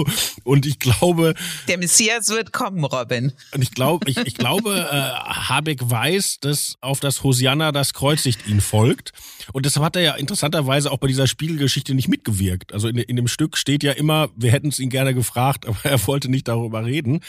Und 0.44 0.66
ich 0.66 0.78
glaube. 0.78 1.34
Der 1.68 1.78
Messias 1.78 2.28
wird 2.28 2.52
kommen, 2.52 2.84
Robin. 2.84 3.32
Und 3.52 3.62
ich 3.62 3.72
glaube, 3.72 4.10
ich, 4.10 4.16
ich 4.18 4.34
glaube, 4.34 4.88
äh, 4.90 4.94
Habeck 4.94 5.80
weiß, 5.82 6.40
dass 6.40 6.76
auf 6.80 7.00
das 7.00 7.22
Hosianna 7.22 7.72
das 7.72 7.94
Kreuzigt 7.94 8.46
ihn 8.46 8.60
folgt. 8.60 9.12
Und 9.52 9.66
deshalb 9.66 9.84
hat 9.84 9.96
er 9.96 10.02
ja 10.02 10.14
interessanterweise 10.14 10.90
auch 10.90 10.98
bei 10.98 11.06
dieser 11.06 11.26
Spiegelgeschichte 11.26 11.94
nicht 11.94 12.08
mitgewirkt. 12.08 12.72
Also 12.72 12.88
in, 12.88 12.96
in 12.96 13.16
dem 13.16 13.28
Stück 13.28 13.56
steht 13.56 13.82
ja 13.82 13.92
immer, 13.92 14.28
wir 14.36 14.52
hätten 14.52 14.68
es 14.68 14.78
ihn 14.78 14.90
gerne 14.90 15.14
gefragt, 15.14 15.66
aber 15.66 15.78
er 15.84 16.06
wollte 16.06 16.30
nicht 16.30 16.48
darüber 16.48 16.84
reden, 16.84 17.20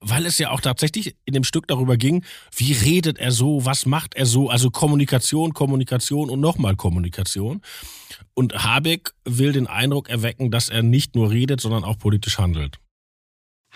weil 0.00 0.26
es 0.26 0.38
ja 0.38 0.50
auch 0.50 0.60
tatsächlich 0.60 1.16
in 1.24 1.34
dem 1.34 1.44
Stück 1.44 1.66
darüber 1.68 1.96
ging, 1.96 2.24
wie 2.54 2.72
redet 2.72 3.18
er 3.18 3.32
so, 3.32 3.64
was 3.64 3.86
macht 3.86 4.14
er 4.14 4.26
so, 4.26 4.50
also 4.50 4.70
Kommunikation, 4.70 5.54
Kommunikation 5.54 6.30
und 6.30 6.40
nochmal 6.40 6.76
Kommunikation. 6.76 7.62
Und 8.34 8.64
Habeck 8.64 9.12
will 9.24 9.52
den 9.52 9.66
Eindruck 9.66 10.08
erwecken, 10.08 10.50
dass 10.50 10.68
er 10.68 10.82
nicht 10.82 11.14
nur 11.14 11.30
redet, 11.30 11.60
sondern 11.60 11.84
auch 11.84 11.98
politisch 11.98 12.38
handelt. 12.38 12.78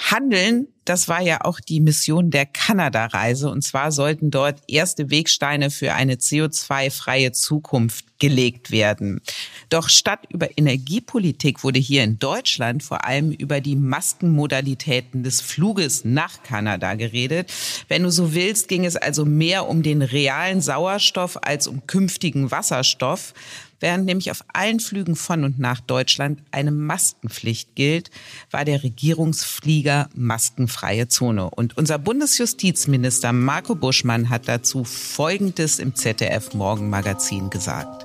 Handeln, 0.00 0.68
das 0.86 1.08
war 1.08 1.20
ja 1.20 1.44
auch 1.44 1.60
die 1.60 1.78
Mission 1.78 2.30
der 2.30 2.46
Kanada-Reise. 2.46 3.50
Und 3.50 3.62
zwar 3.62 3.92
sollten 3.92 4.30
dort 4.30 4.62
erste 4.66 5.10
Wegsteine 5.10 5.70
für 5.70 5.92
eine 5.92 6.14
CO2-freie 6.14 7.32
Zukunft 7.32 8.18
gelegt 8.18 8.70
werden. 8.70 9.20
Doch 9.68 9.88
statt 9.88 10.26
über 10.30 10.48
Energiepolitik 10.56 11.62
wurde 11.62 11.78
hier 11.78 12.02
in 12.02 12.18
Deutschland 12.18 12.82
vor 12.82 13.04
allem 13.04 13.30
über 13.30 13.60
die 13.60 13.76
Maskenmodalitäten 13.76 15.22
des 15.22 15.42
Fluges 15.42 16.04
nach 16.04 16.42
Kanada 16.42 16.94
geredet. 16.94 17.52
Wenn 17.88 18.02
du 18.02 18.10
so 18.10 18.34
willst, 18.34 18.68
ging 18.68 18.84
es 18.86 18.96
also 18.96 19.24
mehr 19.24 19.68
um 19.68 19.82
den 19.82 20.02
realen 20.02 20.60
Sauerstoff 20.62 21.38
als 21.42 21.66
um 21.66 21.86
künftigen 21.86 22.50
Wasserstoff. 22.50 23.34
Während 23.80 24.04
nämlich 24.04 24.30
auf 24.30 24.44
allen 24.52 24.78
Flügen 24.78 25.16
von 25.16 25.42
und 25.44 25.58
nach 25.58 25.80
Deutschland 25.80 26.42
eine 26.52 26.70
Maskenpflicht 26.70 27.74
gilt, 27.74 28.10
war 28.50 28.66
der 28.66 28.82
Regierungsflieger 28.82 30.10
maskenfreie 30.14 31.08
Zone. 31.08 31.48
Und 31.50 31.76
unser 31.78 31.98
Bundesjustizminister 31.98 33.32
Marco 33.32 33.74
Buschmann 33.74 34.28
hat 34.28 34.48
dazu 34.48 34.84
Folgendes 34.84 35.78
im 35.78 35.94
ZDF 35.94 36.52
Morgenmagazin 36.52 37.48
gesagt. 37.48 38.04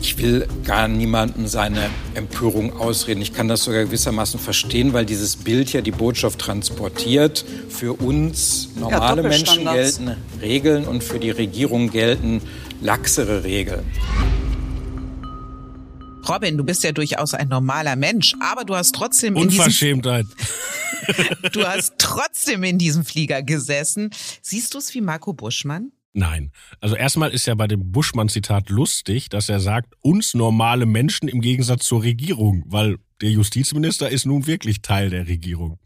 Ich 0.00 0.18
will 0.18 0.48
gar 0.64 0.88
niemandem 0.88 1.46
seine 1.46 1.88
Empörung 2.14 2.76
ausreden. 2.76 3.22
Ich 3.22 3.32
kann 3.32 3.46
das 3.46 3.62
sogar 3.62 3.84
gewissermaßen 3.84 4.40
verstehen, 4.40 4.92
weil 4.92 5.06
dieses 5.06 5.36
Bild 5.36 5.72
ja 5.72 5.80
die 5.80 5.92
Botschaft 5.92 6.40
transportiert. 6.40 7.44
Für 7.68 7.92
uns 7.92 8.70
normale 8.74 9.22
ja, 9.22 9.28
Menschen 9.28 9.64
gelten 9.64 10.16
Regeln 10.40 10.86
und 10.86 11.04
für 11.04 11.20
die 11.20 11.30
Regierung 11.30 11.90
gelten 11.90 12.42
laxere 12.80 13.44
Regeln. 13.44 13.84
Robin, 16.28 16.56
du 16.56 16.64
bist 16.64 16.84
ja 16.84 16.92
durchaus 16.92 17.34
ein 17.34 17.48
normaler 17.48 17.96
Mensch, 17.96 18.34
aber 18.40 18.64
du 18.64 18.74
hast 18.74 18.94
trotzdem 18.94 19.36
Unverschämtheit. 19.36 20.26
du 21.52 21.66
hast 21.66 21.94
trotzdem 21.98 22.62
in 22.62 22.78
diesem 22.78 23.04
Flieger 23.04 23.42
gesessen. 23.42 24.10
Siehst 24.40 24.74
du 24.74 24.78
es 24.78 24.94
wie 24.94 25.00
Marco 25.00 25.32
Buschmann? 25.32 25.92
Nein. 26.14 26.52
Also 26.80 26.94
erstmal 26.94 27.30
ist 27.30 27.46
ja 27.46 27.54
bei 27.54 27.66
dem 27.66 27.90
Buschmann-Zitat 27.90 28.68
lustig, 28.68 29.30
dass 29.30 29.48
er 29.48 29.60
sagt, 29.60 29.94
uns 30.00 30.34
normale 30.34 30.84
Menschen 30.84 31.28
im 31.28 31.40
Gegensatz 31.40 31.86
zur 31.86 32.02
Regierung, 32.02 32.64
weil 32.66 32.98
der 33.22 33.30
Justizminister 33.30 34.10
ist 34.10 34.26
nun 34.26 34.46
wirklich 34.46 34.82
Teil 34.82 35.08
der 35.08 35.26
Regierung. 35.26 35.78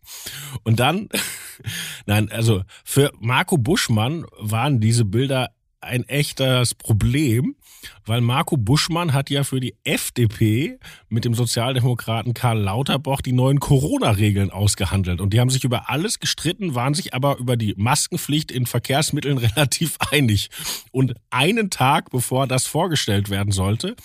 Und 0.64 0.80
dann, 0.80 1.08
nein, 2.06 2.30
also 2.30 2.62
für 2.84 3.12
Marco 3.20 3.56
Buschmann 3.56 4.24
waren 4.38 4.80
diese 4.80 5.04
Bilder 5.04 5.50
ein 5.80 6.04
echtes 6.04 6.74
Problem, 6.74 7.55
weil 8.04 8.20
Marco 8.20 8.56
Buschmann 8.56 9.12
hat 9.12 9.30
ja 9.30 9.44
für 9.44 9.60
die 9.60 9.74
FDP 9.84 10.78
mit 11.08 11.24
dem 11.24 11.34
Sozialdemokraten 11.34 12.34
Karl 12.34 12.58
Lauterbach 12.58 13.20
die 13.20 13.32
neuen 13.32 13.60
Corona-Regeln 13.60 14.50
ausgehandelt. 14.50 15.20
Und 15.20 15.32
die 15.32 15.40
haben 15.40 15.50
sich 15.50 15.64
über 15.64 15.90
alles 15.90 16.20
gestritten, 16.20 16.74
waren 16.74 16.94
sich 16.94 17.14
aber 17.14 17.38
über 17.38 17.56
die 17.56 17.74
Maskenpflicht 17.76 18.50
in 18.50 18.66
Verkehrsmitteln 18.66 19.38
relativ 19.38 19.96
einig. 20.10 20.50
Und 20.92 21.14
einen 21.30 21.70
Tag 21.70 22.10
bevor 22.10 22.46
das 22.46 22.66
vorgestellt 22.66 23.30
werden 23.30 23.52
sollte, 23.52 23.96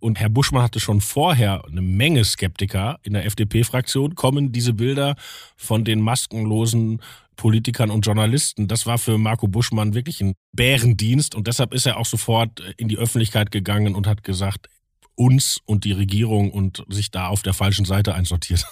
und 0.00 0.18
Herr 0.18 0.30
Buschmann 0.30 0.62
hatte 0.62 0.80
schon 0.80 1.00
vorher 1.02 1.62
eine 1.66 1.82
Menge 1.82 2.24
Skeptiker 2.24 2.98
in 3.02 3.12
der 3.12 3.26
FDP-Fraktion, 3.26 4.14
kommen 4.14 4.50
diese 4.50 4.72
Bilder 4.72 5.14
von 5.56 5.84
den 5.84 6.00
maskenlosen 6.00 7.02
Politikern 7.40 7.90
und 7.90 8.04
Journalisten. 8.04 8.68
Das 8.68 8.84
war 8.84 8.98
für 8.98 9.16
Marco 9.16 9.48
Buschmann 9.48 9.94
wirklich 9.94 10.20
ein 10.20 10.34
Bärendienst 10.52 11.34
und 11.34 11.46
deshalb 11.46 11.72
ist 11.72 11.86
er 11.86 11.96
auch 11.96 12.04
sofort 12.04 12.60
in 12.76 12.86
die 12.88 12.98
Öffentlichkeit 12.98 13.50
gegangen 13.50 13.94
und 13.94 14.06
hat 14.06 14.22
gesagt, 14.24 14.68
uns 15.14 15.58
und 15.64 15.84
die 15.84 15.92
Regierung 15.92 16.50
und 16.50 16.84
sich 16.90 17.10
da 17.10 17.28
auf 17.28 17.40
der 17.40 17.54
falschen 17.54 17.86
Seite 17.86 18.14
einsortiert. 18.14 18.66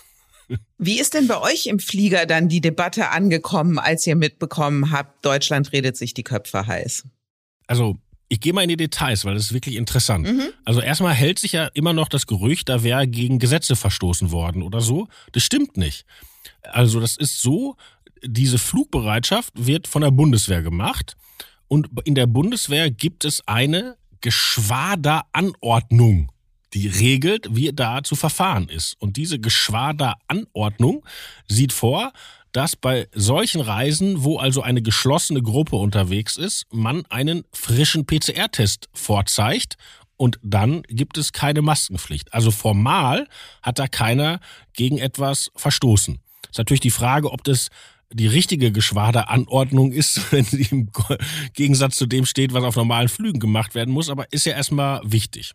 Wie 0.79 1.01
ist 1.01 1.15
denn 1.15 1.29
bei 1.29 1.41
euch 1.41 1.67
im 1.67 1.79
Flieger 1.79 2.27
dann 2.27 2.51
die 2.51 2.61
Debatte 2.61 3.09
angekommen, 3.09 3.79
als 3.79 4.07
ihr 4.07 4.17
mitbekommen 4.17 4.91
habt, 4.91 5.25
Deutschland 5.25 5.73
redet 5.73 5.97
sich 5.97 6.13
die 6.13 6.25
Köpfe 6.25 6.67
heiß? 6.67 7.07
Also 7.69 7.97
ich 8.29 8.41
gehe 8.41 8.53
mal 8.53 8.63
in 8.63 8.69
die 8.69 8.77
Details, 8.77 9.25
weil 9.25 9.33
das 9.33 9.45
ist 9.45 9.55
wirklich 9.55 9.77
interessant. 9.77 10.27
Mhm. 10.27 10.49
Also 10.67 10.83
erstmal 10.83 11.15
hält 11.15 11.39
sich 11.39 11.53
ja 11.53 11.71
immer 11.73 11.95
noch 11.95 12.11
das 12.11 12.27
Gerücht, 12.27 12.69
da 12.69 12.83
wäre 12.83 13.09
gegen 13.09 13.39
Gesetze 13.39 13.77
verstoßen 13.77 14.31
worden 14.31 14.63
oder 14.63 14.83
so. 14.83 15.09
Das 15.33 15.43
stimmt 15.43 15.79
nicht. 15.79 16.05
Also 16.63 17.01
das 17.01 17.17
ist 17.17 17.41
so, 17.41 17.77
diese 18.25 18.59
Flugbereitschaft 18.59 19.53
wird 19.55 19.89
von 19.89 20.03
der 20.03 20.11
Bundeswehr 20.11 20.63
gemacht 20.63 21.17
und 21.69 21.89
in 22.05 22.15
der 22.15 22.27
Bundeswehr 22.27 22.91
gibt 22.91 23.25
es 23.25 23.47
eine 23.47 23.97
Geschwaderanordnung, 24.21 26.31
die 26.75 26.89
regelt, 26.89 27.55
wie 27.55 27.73
da 27.73 28.03
zu 28.03 28.17
verfahren 28.17 28.69
ist. 28.69 29.01
Und 29.01 29.17
diese 29.17 29.39
Geschwaderanordnung 29.39 31.05
sieht 31.47 31.73
vor, 31.73 32.13
dass 32.53 32.77
bei 32.77 33.09
solchen 33.15 33.61
Reisen, 33.61 34.25
wo 34.25 34.39
also 34.39 34.63
eine 34.63 34.81
geschlossene 34.83 35.43
Gruppe 35.43 35.77
unterwegs 35.77 36.37
ist, 36.37 36.67
man 36.73 37.07
einen 37.07 37.45
frischen 37.53 38.07
PCR-Test 38.07 38.89
vorzeigt 38.93 39.77
und 40.17 40.41
dann 40.43 40.83
gibt 40.89 41.17
es 41.19 41.33
keine 41.33 41.63
Maskenpflicht. 41.63 42.35
Also 42.35 42.51
formal 42.51 43.29
hat 43.63 43.79
da 43.79 43.87
keiner 43.87 44.41
gegen 44.73 44.99
etwas 44.99 45.53
verstoßen. 45.55 46.19
Ist 46.51 46.59
natürlich 46.59 46.81
die 46.81 46.91
Frage, 46.91 47.31
ob 47.31 47.45
das 47.45 47.69
die 48.13 48.27
richtige 48.27 48.73
Geschwaderanordnung 48.73 49.93
ist, 49.93 50.21
wenn 50.33 50.45
sie 50.45 50.67
im 50.71 50.91
Gegensatz 51.55 51.97
zu 51.97 52.07
dem 52.07 52.27
steht, 52.27 52.53
was 52.53 52.65
auf 52.65 52.77
normalen 52.77 53.09
Flügen 53.09 53.41
gemacht 53.41 53.75
werden 53.75 53.93
muss, 53.93 54.11
aber 54.11 54.33
ist 54.33 54.47
ja 54.47 54.53
erstmal 54.53 55.01
wichtig. 55.05 55.53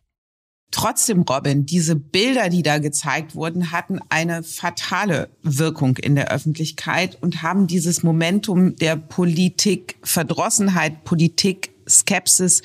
Trotzdem, 0.72 1.22
Robin, 1.22 1.68
diese 1.68 1.96
Bilder, 1.96 2.50
die 2.50 2.64
da 2.64 2.80
gezeigt 2.80 3.36
wurden, 3.36 3.72
hatten 3.72 4.00
eine 4.10 4.42
fatale 4.42 5.30
Wirkung 5.44 5.98
in 5.98 6.16
der 6.16 6.32
Öffentlichkeit 6.32 7.22
und 7.22 7.44
haben 7.44 7.68
dieses 7.68 8.02
Momentum 8.02 8.76
der 8.78 8.96
Politik-Verdrossenheit, 8.96 11.04
Politik-Skepsis 11.04 12.64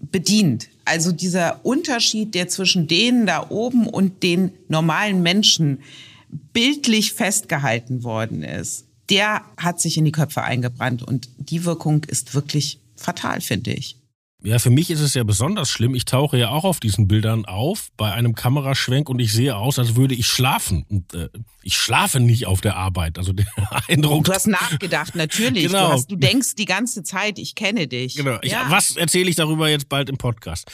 bedient. 0.00 0.68
Also 0.84 1.10
dieser 1.10 1.64
Unterschied, 1.64 2.36
der 2.36 2.46
zwischen 2.46 2.86
denen 2.86 3.26
da 3.26 3.50
oben 3.50 3.88
und 3.88 4.22
den 4.22 4.52
normalen 4.68 5.24
Menschen 5.24 5.82
bildlich 6.52 7.12
festgehalten 7.12 8.04
worden 8.04 8.44
ist, 8.44 8.87
der 9.10 9.42
hat 9.56 9.80
sich 9.80 9.96
in 9.96 10.04
die 10.04 10.12
Köpfe 10.12 10.42
eingebrannt 10.42 11.02
und 11.02 11.28
die 11.38 11.64
Wirkung 11.64 12.04
ist 12.04 12.34
wirklich 12.34 12.80
fatal, 12.96 13.40
finde 13.40 13.72
ich. 13.72 13.98
Ja, 14.44 14.60
für 14.60 14.70
mich 14.70 14.88
ist 14.90 15.00
es 15.00 15.14
ja 15.14 15.24
besonders 15.24 15.68
schlimm. 15.68 15.96
Ich 15.96 16.04
tauche 16.04 16.38
ja 16.38 16.50
auch 16.50 16.62
auf 16.62 16.78
diesen 16.78 17.08
Bildern 17.08 17.44
auf 17.44 17.88
bei 17.96 18.12
einem 18.12 18.36
Kameraschwenk 18.36 19.08
und 19.08 19.18
ich 19.18 19.32
sehe 19.32 19.56
aus, 19.56 19.80
als 19.80 19.96
würde 19.96 20.14
ich 20.14 20.28
schlafen. 20.28 20.84
Und 20.88 21.12
äh, 21.12 21.28
ich 21.62 21.76
schlafe 21.76 22.20
nicht 22.20 22.46
auf 22.46 22.60
der 22.60 22.76
Arbeit. 22.76 23.18
Also 23.18 23.32
der 23.32 23.46
Eindruck. 23.88 24.24
Du 24.24 24.32
hast 24.32 24.46
nachgedacht, 24.46 25.16
natürlich. 25.16 25.66
Genau. 25.66 25.88
Du, 25.88 25.92
hast, 25.94 26.10
du 26.10 26.16
denkst 26.16 26.54
die 26.54 26.66
ganze 26.66 27.02
Zeit, 27.02 27.40
ich 27.40 27.56
kenne 27.56 27.88
dich. 27.88 28.14
Genau. 28.14 28.38
Ich, 28.42 28.54
Was 28.68 28.96
erzähle 28.96 29.28
ich 29.28 29.34
darüber 29.34 29.68
jetzt 29.68 29.88
bald 29.88 30.08
im 30.08 30.18
Podcast? 30.18 30.70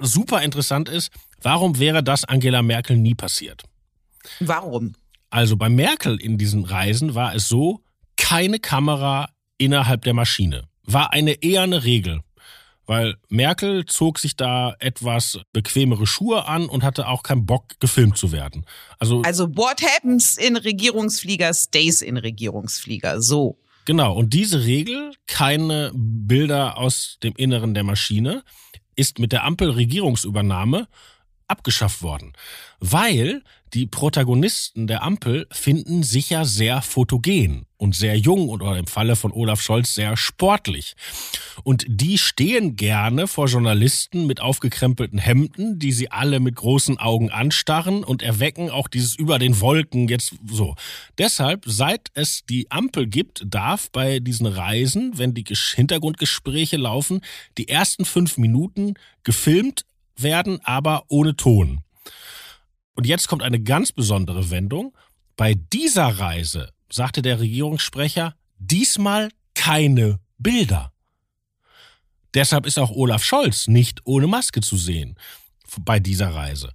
Super 0.00 0.42
interessant 0.42 0.88
ist, 0.88 1.12
warum 1.40 1.78
wäre 1.78 2.02
das 2.02 2.24
Angela 2.24 2.62
Merkel 2.62 2.96
nie 2.96 3.14
passiert? 3.14 3.62
Warum? 4.40 4.94
Also 5.30 5.56
bei 5.56 5.68
Merkel 5.68 6.20
in 6.20 6.38
diesen 6.38 6.64
Reisen 6.64 7.14
war 7.14 7.34
es 7.34 7.48
so, 7.48 7.82
keine 8.16 8.58
Kamera 8.58 9.28
innerhalb 9.58 10.02
der 10.02 10.14
Maschine. 10.14 10.64
War 10.84 11.12
eine 11.12 11.42
eher 11.42 11.62
eine 11.62 11.84
Regel 11.84 12.22
weil 12.88 13.16
Merkel 13.28 13.84
zog 13.84 14.18
sich 14.18 14.34
da 14.34 14.74
etwas 14.80 15.38
bequemere 15.52 16.06
Schuhe 16.06 16.46
an 16.46 16.70
und 16.70 16.82
hatte 16.82 17.06
auch 17.06 17.22
keinen 17.22 17.44
Bock, 17.44 17.78
gefilmt 17.80 18.16
zu 18.16 18.32
werden. 18.32 18.64
Also, 18.98 19.20
also 19.22 19.46
what 19.56 19.82
happens 19.82 20.38
in 20.38 20.56
Regierungsflieger 20.56 21.52
stays 21.52 22.00
in 22.00 22.16
Regierungsflieger, 22.16 23.20
so. 23.20 23.58
Genau, 23.84 24.14
und 24.14 24.32
diese 24.32 24.64
Regel, 24.64 25.12
keine 25.26 25.92
Bilder 25.94 26.78
aus 26.78 27.18
dem 27.22 27.34
Inneren 27.36 27.74
der 27.74 27.84
Maschine, 27.84 28.42
ist 28.96 29.18
mit 29.18 29.32
der 29.32 29.44
Ampel-Regierungsübernahme 29.44 30.88
abgeschafft 31.48 32.02
worden, 32.02 32.32
weil 32.80 33.42
die 33.74 33.86
Protagonisten 33.86 34.86
der 34.86 35.02
Ampel 35.02 35.46
finden 35.50 36.02
sich 36.02 36.30
ja 36.30 36.44
sehr 36.44 36.80
fotogen 36.80 37.66
und 37.76 37.94
sehr 37.94 38.16
jung 38.16 38.48
oder 38.48 38.76
im 38.78 38.86
Falle 38.86 39.14
von 39.14 39.30
Olaf 39.30 39.60
Scholz 39.60 39.94
sehr 39.94 40.16
sportlich. 40.16 40.94
Und 41.64 41.84
die 41.86 42.16
stehen 42.16 42.76
gerne 42.76 43.26
vor 43.26 43.46
Journalisten 43.46 44.26
mit 44.26 44.40
aufgekrempelten 44.40 45.18
Hemden, 45.18 45.78
die 45.78 45.92
sie 45.92 46.10
alle 46.10 46.40
mit 46.40 46.56
großen 46.56 46.98
Augen 46.98 47.30
anstarren 47.30 48.04
und 48.04 48.22
erwecken 48.22 48.70
auch 48.70 48.88
dieses 48.88 49.14
über 49.14 49.38
den 49.38 49.60
Wolken 49.60 50.08
jetzt 50.08 50.34
so. 50.46 50.74
Deshalb, 51.18 51.64
seit 51.66 52.10
es 52.14 52.44
die 52.48 52.70
Ampel 52.70 53.06
gibt, 53.06 53.44
darf 53.46 53.90
bei 53.90 54.18
diesen 54.18 54.46
Reisen, 54.46 55.18
wenn 55.18 55.34
die 55.34 55.44
Hintergrundgespräche 55.46 56.78
laufen, 56.78 57.20
die 57.58 57.68
ersten 57.68 58.04
fünf 58.04 58.38
Minuten 58.38 58.94
gefilmt 59.24 59.84
werden, 60.22 60.60
aber 60.64 61.04
ohne 61.08 61.36
Ton. 61.36 61.80
Und 62.94 63.06
jetzt 63.06 63.28
kommt 63.28 63.42
eine 63.42 63.60
ganz 63.60 63.92
besondere 63.92 64.50
Wendung. 64.50 64.96
Bei 65.36 65.54
dieser 65.54 66.06
Reise, 66.06 66.72
sagte 66.90 67.22
der 67.22 67.40
Regierungssprecher, 67.40 68.34
diesmal 68.58 69.30
keine 69.54 70.20
Bilder. 70.38 70.92
Deshalb 72.34 72.66
ist 72.66 72.78
auch 72.78 72.90
Olaf 72.90 73.22
Scholz 73.22 73.68
nicht 73.68 74.00
ohne 74.04 74.26
Maske 74.26 74.60
zu 74.60 74.76
sehen 74.76 75.16
bei 75.80 76.00
dieser 76.00 76.34
Reise. 76.34 76.72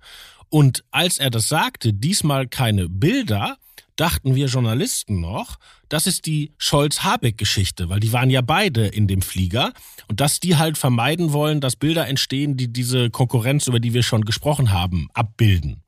Und 0.54 0.84
als 0.92 1.18
er 1.18 1.32
das 1.32 1.50
sagte, 1.50 1.94
diesmal 1.96 2.48
keine 2.48 2.88
Bilder, 2.88 3.58
dachten 3.96 4.36
wir 4.36 4.46
Journalisten 4.46 5.20
noch, 5.20 5.58
das 5.90 6.06
ist 6.06 6.28
die 6.28 6.54
Scholz-Habeck-Geschichte, 6.60 7.90
weil 7.90 8.00
die 8.00 8.14
waren 8.14 8.30
ja 8.30 8.42
beide 8.42 8.86
in 8.86 9.08
dem 9.08 9.24
Flieger 9.24 9.74
und 10.08 10.20
dass 10.20 10.40
die 10.40 10.56
halt 10.56 10.78
vermeiden 10.78 11.34
wollen, 11.34 11.60
dass 11.60 11.76
Bilder 11.76 12.08
entstehen, 12.08 12.56
die 12.56 12.72
diese 12.72 13.10
Konkurrenz, 13.10 13.66
über 13.66 13.80
die 13.80 13.96
wir 13.96 14.04
schon 14.04 14.26
gesprochen 14.26 14.72
haben, 14.72 15.08
abbilden. 15.16 15.82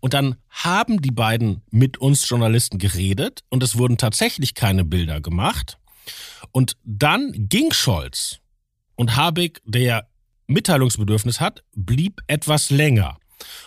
Und 0.00 0.14
dann 0.14 0.36
haben 0.48 1.02
die 1.02 1.10
beiden 1.10 1.60
mit 1.70 1.98
uns 1.98 2.26
Journalisten 2.26 2.78
geredet 2.78 3.40
und 3.50 3.62
es 3.62 3.76
wurden 3.76 3.98
tatsächlich 3.98 4.54
keine 4.54 4.86
Bilder 4.86 5.20
gemacht. 5.20 5.76
Und 6.52 6.78
dann 6.84 7.34
ging 7.34 7.70
Scholz 7.70 8.38
und 8.94 9.16
Habeck, 9.16 9.60
der 9.66 10.08
Mitteilungsbedürfnis 10.46 11.38
hat, 11.38 11.64
blieb 11.76 12.22
etwas 12.28 12.70
länger. 12.70 13.19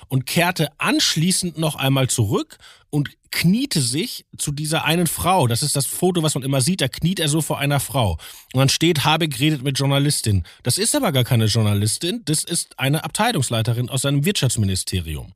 Und 0.07 0.25
kehrte 0.25 0.69
anschließend 0.79 1.57
noch 1.57 1.75
einmal 1.75 2.09
zurück 2.09 2.57
und 2.89 3.09
kniete 3.31 3.81
sich 3.81 4.25
zu 4.38 4.51
dieser 4.51 4.86
einen 4.86 5.07
Frau. 5.07 5.47
Das 5.47 5.63
ist 5.63 5.75
das 5.75 5.88
Foto, 5.88 6.21
was 6.21 6.36
man 6.36 6.43
immer 6.43 6.62
sieht. 6.62 6.81
Da 6.81 6.88
kniet 6.88 7.19
er 7.19 7.27
so 7.27 7.41
vor 7.41 7.57
einer 7.57 7.79
Frau. 7.79 8.19
Und 8.53 8.59
dann 8.59 8.69
steht, 8.69 9.03
Habeck 9.03 9.39
redet 9.39 9.63
mit 9.63 9.79
Journalistin. 9.79 10.43
Das 10.62 10.77
ist 10.77 10.95
aber 10.95 11.12
gar 11.12 11.23
keine 11.23 11.45
Journalistin. 11.45 12.21
Das 12.25 12.43
ist 12.43 12.77
eine 12.79 13.03
Abteilungsleiterin 13.03 13.89
aus 13.89 14.03
seinem 14.03 14.23
Wirtschaftsministerium. 14.25 15.33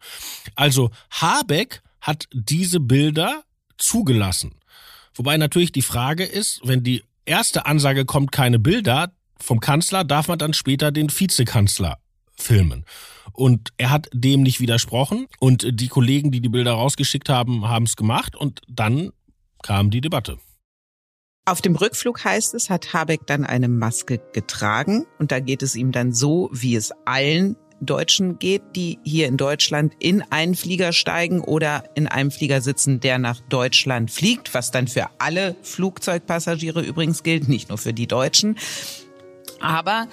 Also 0.56 0.92
Habeck 1.10 1.82
hat 2.00 2.28
diese 2.32 2.80
Bilder 2.80 3.44
zugelassen. 3.78 4.60
Wobei 5.16 5.38
natürlich 5.38 5.72
die 5.72 5.82
Frage 5.82 6.24
ist, 6.24 6.62
wenn 6.64 6.84
die 6.84 7.04
erste 7.26 7.66
Ansage 7.66 8.06
kommt, 8.06 8.32
keine 8.32 8.60
Bilder 8.60 9.12
vom 9.40 9.60
Kanzler, 9.60 10.04
darf 10.04 10.28
man 10.28 10.38
dann 10.38 10.54
später 10.54 10.92
den 10.92 11.10
Vizekanzler 11.10 11.98
filmen. 12.36 12.86
Und 13.38 13.70
er 13.78 13.92
hat 13.92 14.10
dem 14.14 14.42
nicht 14.42 14.60
widersprochen 14.60 15.28
und 15.40 15.68
die 15.80 15.90
Kollegen, 15.90 16.32
die 16.32 16.42
die 16.42 16.50
Bilder 16.50 16.72
rausgeschickt 16.72 17.30
haben, 17.30 17.70
haben 17.70 17.86
es 17.86 17.96
gemacht 17.96 18.36
und 18.36 18.62
dann 18.68 19.12
kam 19.62 19.92
die 19.92 20.02
Debatte. 20.02 20.40
Auf 21.46 21.62
dem 21.62 21.76
Rückflug 21.76 22.26
heißt 22.26 22.56
es, 22.56 22.72
hat 22.72 22.94
Habeck 22.94 23.28
dann 23.28 23.46
eine 23.46 23.68
Maske 23.68 24.20
getragen 24.34 25.06
und 25.20 25.32
da 25.32 25.40
geht 25.40 25.62
es 25.62 25.76
ihm 25.76 25.92
dann 25.92 26.14
so, 26.14 26.50
wie 26.52 26.76
es 26.76 26.92
allen 27.06 27.56
Deutschen 27.80 28.40
geht, 28.40 28.64
die 28.76 28.98
hier 29.04 29.28
in 29.28 29.38
Deutschland 29.38 29.94
in 30.00 30.24
einen 30.24 30.56
Flieger 30.56 30.92
steigen 30.92 31.42
oder 31.42 31.84
in 31.94 32.08
einem 32.08 32.32
Flieger 32.32 32.62
sitzen, 32.62 33.02
der 33.02 33.20
nach 33.20 33.40
Deutschland 33.40 34.10
fliegt, 34.10 34.56
was 34.56 34.72
dann 34.72 34.88
für 34.88 35.10
alle 35.20 35.56
Flugzeugpassagiere 35.62 36.82
übrigens 36.82 37.22
gilt, 37.22 37.48
nicht 37.48 37.70
nur 37.70 37.78
für 37.78 37.94
die 37.94 38.08
Deutschen. 38.08 38.58
Aber 39.60 40.08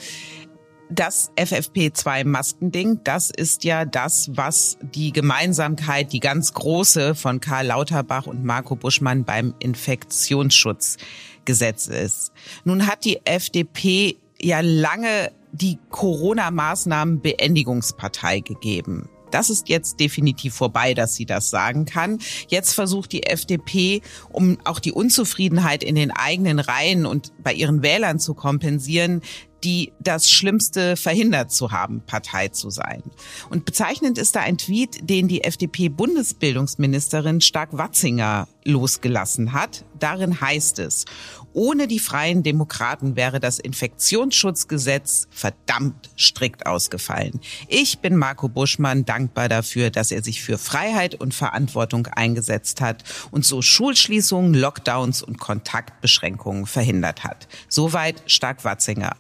das 0.91 1.31
FFP2-Maskending, 1.37 2.99
das 3.05 3.31
ist 3.31 3.63
ja 3.65 3.85
das, 3.85 4.31
was 4.35 4.79
die 4.81 5.13
Gemeinsamkeit, 5.13 6.13
die 6.13 6.21
ganz 6.21 6.53
große 6.53 7.15
von 7.15 7.41
Karl 7.41 7.67
Lauterbach 7.67 8.27
und 8.27 8.45
Marco 8.45 8.75
Buschmann 8.77 9.25
beim 9.25 9.55
Infektionsschutzgesetz 9.59 11.87
ist. 11.87 12.33
Nun 12.65 12.87
hat 12.87 13.05
die 13.05 13.25
FDP 13.25 14.17
ja 14.41 14.61
lange 14.61 15.33
die 15.53 15.79
Corona-Maßnahmen-Beendigungspartei 15.91 18.41
gegeben. 18.41 19.09
Das 19.35 19.51
ist 19.51 19.69
jetzt 19.69 19.99
definitiv 19.99 20.55
vorbei, 20.55 20.95
dass 20.95 21.17
sie 21.17 21.27
das 21.27 21.51
sagen 21.51 21.87
kann. 21.87 22.19
Jetzt 22.47 22.73
versucht 22.73 23.11
die 23.11 23.25
FDP, 23.25 24.01
um 24.31 24.59
auch 24.65 24.79
die 24.79 24.93
Unzufriedenheit 24.93 25.83
in 25.83 25.97
den 25.97 26.13
eigenen 26.13 26.61
Reihen 26.61 27.05
und 27.05 27.33
bei 27.43 27.53
ihren 27.53 27.83
Wählern 27.83 28.21
zu 28.21 28.35
kompensieren, 28.35 29.23
die 29.65 29.93
das 29.99 30.31
Schlimmste 30.31 30.95
verhindert 30.97 31.51
zu 31.51 31.73
haben, 31.73 32.03
Partei 32.07 32.49
zu 32.49 32.71
sein. 32.71 33.03
Und 33.51 33.65
bezeichnend 33.65 34.19
ist 34.19 34.37
da 34.37 34.41
ein 34.41 34.59
Tweet, 34.59 35.09
den 35.09 35.27
die 35.27 35.43
FDP-Bundesbildungsministerin 35.43 37.41
Stark-Watzinger 37.41 38.47
losgelassen 38.65 39.53
hat. 39.53 39.85
Darin 39.99 40.41
heißt 40.41 40.79
es, 40.79 41.07
ohne 41.55 41.87
die 41.89 41.99
freien 41.99 42.43
Demokraten 42.43 43.17
wäre 43.17 43.41
das 43.41 43.59
Infektionsschutzgesetz 43.59 45.29
verdammt 45.31 46.11
strikt 46.19 46.67
ausgefallen. 46.67 47.41
Ich 47.69 48.01
bin 48.01 48.17
Marco 48.17 48.49
Buschmann 48.49 49.05
dankbar 49.05 49.49
dafür, 49.49 49.91
dass 49.91 50.11
er 50.11 50.23
sich 50.23 50.43
für 50.43 50.59
Freiheit 50.59 51.15
und 51.15 51.33
Verantwortung 51.33 52.07
eingesetzt 52.09 52.81
hat 52.81 53.05
und 53.31 53.47
so 53.47 53.63
Schulschließungen, 53.63 54.53
Lockdowns 54.53 55.23
und 55.23 55.39
Kontaktbeschränkungen 55.39 56.67
verhindert 56.67 57.25
hat. 57.25 57.49
Soweit 57.69 58.23
Stark-Watzinger. 58.27 59.17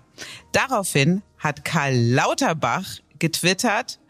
Daraufhin 0.53 1.23
hat 1.39 1.65
Karl 1.65 1.97
Lauterbach 1.97 2.99
getwittert, 3.19 4.01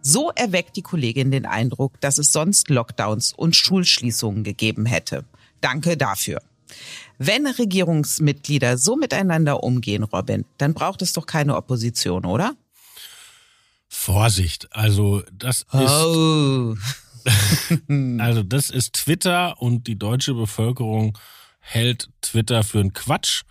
so 0.00 0.30
erweckt 0.30 0.76
die 0.76 0.82
Kollegin 0.82 1.30
den 1.30 1.46
Eindruck, 1.46 2.00
dass 2.00 2.18
es 2.18 2.30
sonst 2.30 2.68
Lockdowns 2.68 3.32
und 3.32 3.56
Schulschließungen 3.56 4.44
gegeben 4.44 4.86
hätte. 4.86 5.24
Danke 5.60 5.96
dafür. 5.96 6.40
Wenn 7.18 7.46
Regierungsmitglieder 7.46 8.76
so 8.78 8.96
miteinander 8.96 9.62
umgehen, 9.62 10.02
Robin, 10.02 10.44
dann 10.58 10.74
braucht 10.74 11.02
es 11.02 11.12
doch 11.12 11.26
keine 11.26 11.56
Opposition, 11.56 12.24
oder? 12.24 12.54
Vorsicht, 13.88 14.68
also 14.72 15.22
das 15.32 15.62
ist 15.62 15.72
oh. 15.72 16.74
also 18.18 18.42
das 18.42 18.70
ist 18.70 18.94
Twitter 18.94 19.60
und 19.62 19.86
die 19.86 19.96
deutsche 19.96 20.34
Bevölkerung 20.34 21.16
hält 21.60 22.10
Twitter 22.20 22.64
für 22.64 22.80
einen 22.80 22.92
Quatsch 22.92 23.42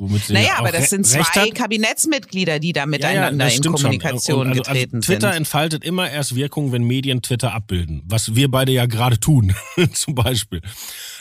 Womit 0.00 0.26
sie 0.26 0.32
naja, 0.32 0.58
aber 0.58 0.70
das 0.70 0.90
sind 0.90 1.04
zwei 1.04 1.50
Kabinettsmitglieder, 1.50 2.60
die 2.60 2.72
da 2.72 2.86
miteinander 2.86 3.46
ja, 3.46 3.50
ja, 3.50 3.56
in 3.56 3.72
Kommunikation 3.72 4.48
also, 4.48 4.62
getreten 4.62 4.74
Twitter 4.74 4.90
sind. 4.90 5.04
Twitter 5.04 5.34
entfaltet 5.34 5.84
immer 5.84 6.08
erst 6.08 6.36
Wirkung, 6.36 6.70
wenn 6.70 6.84
Medien 6.84 7.20
Twitter 7.20 7.52
abbilden. 7.52 8.02
Was 8.06 8.36
wir 8.36 8.48
beide 8.48 8.70
ja 8.70 8.86
gerade 8.86 9.18
tun, 9.18 9.56
zum 9.92 10.14
Beispiel. 10.14 10.62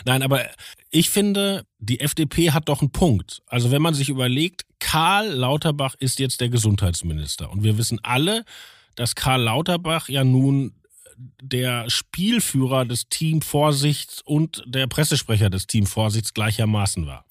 Nein, 0.05 0.21
aber 0.21 0.45
ich 0.91 1.09
finde, 1.09 1.65
die 1.79 1.99
FDP 2.01 2.51
hat 2.51 2.69
doch 2.69 2.81
einen 2.81 2.91
Punkt. 2.91 3.41
Also 3.47 3.71
wenn 3.71 3.81
man 3.81 3.95
sich 3.95 4.09
überlegt, 4.09 4.67
Karl 4.79 5.27
Lauterbach 5.27 5.95
ist 5.95 6.19
jetzt 6.19 6.39
der 6.39 6.49
Gesundheitsminister. 6.49 7.49
Und 7.49 7.63
wir 7.63 7.79
wissen 7.79 7.99
alle, 8.03 8.45
dass 8.95 9.15
Karl 9.15 9.41
Lauterbach 9.41 10.07
ja 10.07 10.23
nun 10.23 10.73
der 11.41 11.89
Spielführer 11.89 12.85
des 12.85 13.09
Team 13.09 13.41
Vorsichts 13.41 14.21
und 14.21 14.63
der 14.67 14.85
Pressesprecher 14.85 15.49
des 15.49 15.65
Team 15.65 15.87
Vorsichts 15.87 16.35
gleichermaßen 16.35 17.07
war 17.07 17.25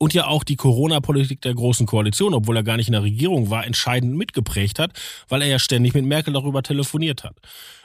und 0.00 0.14
ja 0.14 0.26
auch 0.26 0.44
die 0.44 0.56
Corona-Politik 0.56 1.42
der 1.42 1.54
Großen 1.54 1.86
Koalition, 1.86 2.32
obwohl 2.32 2.56
er 2.56 2.62
gar 2.62 2.78
nicht 2.78 2.88
in 2.88 2.92
der 2.92 3.02
Regierung 3.02 3.50
war, 3.50 3.66
entscheidend 3.66 4.16
mitgeprägt 4.16 4.78
hat, 4.78 4.98
weil 5.28 5.42
er 5.42 5.48
ja 5.48 5.58
ständig 5.58 5.92
mit 5.92 6.06
Merkel 6.06 6.32
darüber 6.32 6.62
telefoniert 6.62 7.22
hat. 7.22 7.36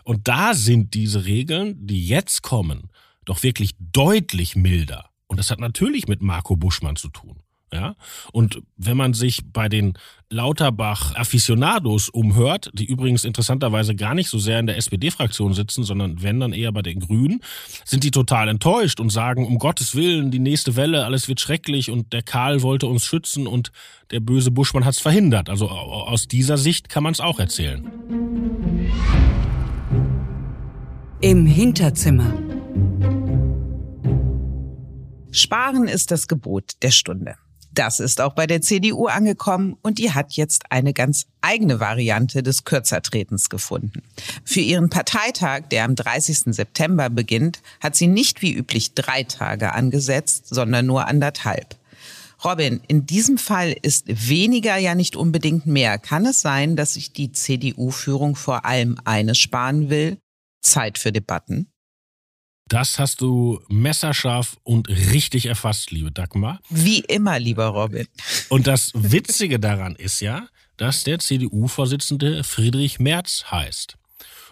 Und 0.05 0.29
da 0.29 0.53
sind 0.53 0.93
diese 0.93 1.25
Regeln, 1.25 1.75
die 1.85 2.07
jetzt 2.07 2.41
kommen, 2.41 2.89
doch 3.25 3.43
wirklich 3.43 3.75
deutlich 3.79 4.55
milder. 4.55 5.09
Und 5.27 5.37
das 5.37 5.51
hat 5.51 5.59
natürlich 5.59 6.07
mit 6.07 6.21
Marco 6.21 6.55
Buschmann 6.55 6.95
zu 6.95 7.09
tun. 7.09 7.41
Ja? 7.73 7.95
Und 8.31 8.61
wenn 8.77 8.97
man 8.97 9.13
sich 9.13 9.41
bei 9.51 9.69
den 9.69 9.97
Lauterbach-Aficionados 10.29 12.09
umhört, 12.09 12.71
die 12.73 12.85
übrigens 12.85 13.23
interessanterweise 13.23 13.95
gar 13.95 14.15
nicht 14.15 14.29
so 14.29 14.39
sehr 14.39 14.59
in 14.59 14.67
der 14.67 14.77
SPD-Fraktion 14.77 15.53
sitzen, 15.53 15.83
sondern 15.83 16.21
wenn 16.23 16.39
dann 16.39 16.53
eher 16.53 16.71
bei 16.71 16.81
den 16.81 16.99
Grünen, 16.99 17.41
sind 17.83 18.03
die 18.03 18.11
total 18.11 18.47
enttäuscht 18.47 18.99
und 18.99 19.11
sagen, 19.11 19.45
um 19.45 19.59
Gottes 19.59 19.95
Willen, 19.95 20.31
die 20.31 20.39
nächste 20.39 20.75
Welle, 20.75 21.05
alles 21.05 21.27
wird 21.27 21.39
schrecklich 21.39 21.91
und 21.91 22.11
der 22.13 22.23
Karl 22.23 22.61
wollte 22.61 22.87
uns 22.87 23.05
schützen 23.05 23.45
und 23.47 23.71
der 24.11 24.19
böse 24.19 24.51
Buschmann 24.51 24.85
hat 24.85 24.93
es 24.93 24.99
verhindert. 24.99 25.49
Also 25.49 25.69
aus 25.69 26.27
dieser 26.27 26.57
Sicht 26.57 26.89
kann 26.89 27.03
man 27.03 27.13
es 27.13 27.19
auch 27.19 27.39
erzählen. 27.39 27.85
Im 31.21 31.45
Hinterzimmer. 31.45 32.33
Sparen 35.31 35.87
ist 35.87 36.11
das 36.11 36.27
Gebot 36.27 36.73
der 36.81 36.91
Stunde. 36.91 37.35
Das 37.75 37.99
ist 37.99 38.21
auch 38.21 38.33
bei 38.33 38.47
der 38.47 38.61
CDU 38.61 39.07
angekommen 39.07 39.75
und 39.81 39.97
die 39.97 40.11
hat 40.11 40.33
jetzt 40.33 40.71
eine 40.71 40.93
ganz 40.93 41.25
eigene 41.41 41.81
Variante 41.81 42.41
des 42.41 42.63
Kürzertretens 42.63 43.49
gefunden. 43.49 44.01
Für 44.45 44.61
ihren 44.61 44.89
Parteitag, 44.89 45.67
der 45.71 45.83
am 45.83 45.95
30. 45.95 46.55
September 46.55 47.09
beginnt, 47.09 47.61
hat 47.81 47.97
sie 47.97 48.07
nicht 48.07 48.41
wie 48.41 48.53
üblich 48.53 48.93
drei 48.93 49.23
Tage 49.23 49.73
angesetzt, 49.73 50.47
sondern 50.47 50.85
nur 50.85 51.07
anderthalb. 51.07 51.75
Robin, 52.45 52.79
in 52.87 53.05
diesem 53.05 53.37
Fall 53.37 53.75
ist 53.81 54.05
weniger 54.07 54.77
ja 54.77 54.95
nicht 54.95 55.17
unbedingt 55.17 55.65
mehr. 55.65 55.97
Kann 55.97 56.25
es 56.25 56.41
sein, 56.41 56.77
dass 56.77 56.93
sich 56.93 57.11
die 57.11 57.33
CDU-Führung 57.33 58.35
vor 58.35 58.65
allem 58.65 58.97
eines 59.03 59.37
sparen 59.37 59.89
will? 59.89 60.17
Zeit 60.61 60.97
für 60.97 61.11
Debatten? 61.11 61.67
Das 62.67 62.97
hast 62.97 63.21
du 63.21 63.61
messerscharf 63.67 64.57
und 64.63 64.89
richtig 64.89 65.45
erfasst, 65.45 65.91
liebe 65.91 66.11
Dagmar. 66.11 66.61
Wie 66.69 66.99
immer, 67.01 67.39
lieber 67.39 67.67
Robin. 67.67 68.07
Und 68.49 68.65
das 68.65 68.91
Witzige 68.95 69.59
daran 69.59 69.95
ist 69.95 70.19
ja, 70.19 70.47
dass 70.77 71.03
der 71.03 71.19
CDU-Vorsitzende 71.19 72.43
Friedrich 72.43 72.99
Merz 72.99 73.45
heißt. 73.51 73.97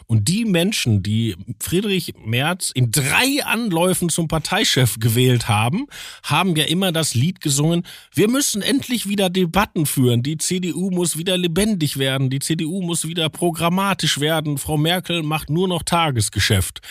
Und 0.06 0.28
die 0.28 0.46
Menschen, 0.46 1.02
die 1.02 1.36
Friedrich 1.60 2.14
Merz 2.24 2.72
in 2.72 2.92
drei 2.92 3.44
Anläufen 3.46 4.10
zum 4.10 4.28
Parteichef 4.28 5.00
gewählt 5.00 5.48
haben, 5.48 5.88
haben 6.24 6.56
ja 6.56 6.66
immer 6.66 6.92
das 6.92 7.16
Lied 7.16 7.42
gesungen, 7.42 7.84
wir 8.14 8.30
müssen 8.30 8.62
endlich 8.62 9.08
wieder 9.08 9.30
Debatten 9.30 9.86
führen, 9.86 10.22
die 10.22 10.38
CDU 10.38 10.92
muss 10.92 11.18
wieder 11.18 11.38
lebendig 11.38 11.98
werden, 11.98 12.30
die 12.30 12.40
CDU 12.40 12.82
muss 12.82 13.08
wieder 13.08 13.30
programmatisch 13.30 14.20
werden, 14.20 14.58
Frau 14.58 14.78
Merkel 14.78 15.24
macht 15.24 15.50
nur 15.50 15.68
noch 15.68 15.84
Tagesgeschäft. 15.84 16.82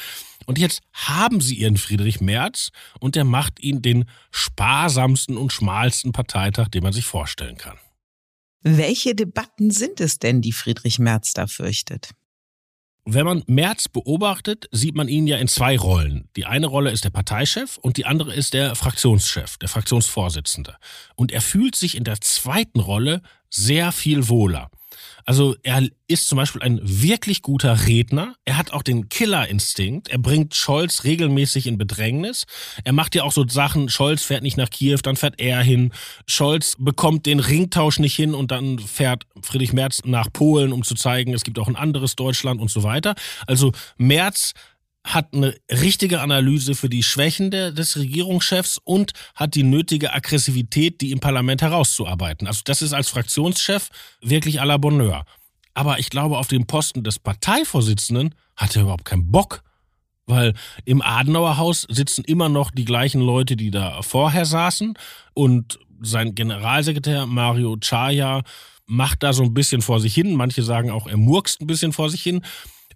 Und 0.46 0.58
jetzt 0.58 0.80
haben 0.92 1.40
sie 1.40 1.56
ihren 1.56 1.76
Friedrich 1.76 2.20
Merz 2.20 2.70
und 3.00 3.16
der 3.16 3.24
macht 3.24 3.60
ihn 3.60 3.82
den 3.82 4.04
sparsamsten 4.30 5.36
und 5.36 5.52
schmalsten 5.52 6.12
Parteitag, 6.12 6.68
den 6.68 6.82
man 6.82 6.92
sich 6.92 7.04
vorstellen 7.04 7.56
kann. 7.56 7.78
Welche 8.62 9.14
Debatten 9.14 9.70
sind 9.70 10.00
es 10.00 10.18
denn, 10.18 10.40
die 10.40 10.52
Friedrich 10.52 10.98
Merz 10.98 11.32
da 11.32 11.46
fürchtet? 11.46 12.12
Wenn 13.04 13.24
man 13.24 13.42
Merz 13.48 13.88
beobachtet, 13.88 14.68
sieht 14.70 14.94
man 14.94 15.08
ihn 15.08 15.26
ja 15.26 15.36
in 15.38 15.48
zwei 15.48 15.76
Rollen. 15.76 16.28
Die 16.36 16.46
eine 16.46 16.68
Rolle 16.68 16.92
ist 16.92 17.04
der 17.04 17.10
Parteichef 17.10 17.76
und 17.78 17.96
die 17.96 18.06
andere 18.06 18.32
ist 18.32 18.54
der 18.54 18.76
Fraktionschef, 18.76 19.56
der 19.58 19.68
Fraktionsvorsitzende. 19.68 20.76
Und 21.16 21.32
er 21.32 21.40
fühlt 21.40 21.74
sich 21.74 21.96
in 21.96 22.04
der 22.04 22.20
zweiten 22.20 22.78
Rolle 22.78 23.22
sehr 23.50 23.90
viel 23.90 24.28
wohler. 24.28 24.70
Also 25.24 25.56
er 25.62 25.88
ist 26.08 26.28
zum 26.28 26.36
Beispiel 26.36 26.62
ein 26.62 26.80
wirklich 26.82 27.42
guter 27.42 27.86
Redner. 27.86 28.34
Er 28.44 28.58
hat 28.58 28.72
auch 28.72 28.82
den 28.82 29.08
Killerinstinkt. 29.08 30.08
Er 30.08 30.18
bringt 30.18 30.54
Scholz 30.54 31.04
regelmäßig 31.04 31.66
in 31.66 31.78
Bedrängnis. 31.78 32.44
Er 32.84 32.92
macht 32.92 33.14
ja 33.14 33.22
auch 33.22 33.32
so 33.32 33.46
Sachen, 33.46 33.88
Scholz 33.88 34.22
fährt 34.22 34.42
nicht 34.42 34.56
nach 34.56 34.70
Kiew, 34.70 34.98
dann 35.02 35.16
fährt 35.16 35.40
er 35.40 35.62
hin. 35.62 35.92
Scholz 36.26 36.76
bekommt 36.78 37.26
den 37.26 37.40
Ringtausch 37.40 37.98
nicht 37.98 38.14
hin 38.14 38.34
und 38.34 38.50
dann 38.50 38.78
fährt 38.78 39.24
Friedrich 39.42 39.72
Merz 39.72 40.02
nach 40.04 40.32
Polen, 40.32 40.72
um 40.72 40.82
zu 40.82 40.94
zeigen, 40.94 41.32
es 41.34 41.44
gibt 41.44 41.58
auch 41.58 41.68
ein 41.68 41.76
anderes 41.76 42.16
Deutschland 42.16 42.60
und 42.60 42.70
so 42.70 42.82
weiter. 42.82 43.14
Also 43.46 43.72
Merz 43.96 44.52
hat 45.04 45.34
eine 45.34 45.56
richtige 45.70 46.20
Analyse 46.20 46.74
für 46.74 46.88
die 46.88 47.02
Schwächen 47.02 47.50
der, 47.50 47.72
des 47.72 47.96
Regierungschefs 47.96 48.78
und 48.82 49.12
hat 49.34 49.54
die 49.54 49.64
nötige 49.64 50.12
Aggressivität, 50.12 51.00
die 51.00 51.10
im 51.10 51.20
Parlament 51.20 51.62
herauszuarbeiten. 51.62 52.46
Also 52.46 52.62
das 52.64 52.82
ist 52.82 52.92
als 52.92 53.08
Fraktionschef 53.08 53.90
wirklich 54.20 54.60
à 54.60 54.64
la 54.64 54.76
Bonheur. 54.76 55.24
Aber 55.74 55.98
ich 55.98 56.10
glaube, 56.10 56.38
auf 56.38 56.48
dem 56.48 56.66
Posten 56.66 57.02
des 57.02 57.18
Parteivorsitzenden 57.18 58.34
hat 58.56 58.76
er 58.76 58.82
überhaupt 58.82 59.04
keinen 59.04 59.30
Bock. 59.30 59.62
Weil 60.26 60.54
im 60.84 61.02
Adenauerhaus 61.02 61.86
sitzen 61.90 62.24
immer 62.24 62.48
noch 62.48 62.70
die 62.70 62.84
gleichen 62.84 63.20
Leute, 63.20 63.56
die 63.56 63.72
da 63.72 64.02
vorher 64.02 64.44
saßen. 64.44 64.94
Und 65.34 65.80
sein 66.00 66.34
Generalsekretär 66.34 67.26
Mario 67.26 67.76
Chaya 67.80 68.42
macht 68.86 69.22
da 69.22 69.32
so 69.32 69.42
ein 69.42 69.54
bisschen 69.54 69.82
vor 69.82 69.98
sich 69.98 70.14
hin. 70.14 70.34
Manche 70.34 70.62
sagen 70.62 70.90
auch, 70.90 71.06
er 71.06 71.16
murkst 71.16 71.60
ein 71.60 71.66
bisschen 71.66 71.92
vor 71.92 72.08
sich 72.08 72.22
hin. 72.22 72.42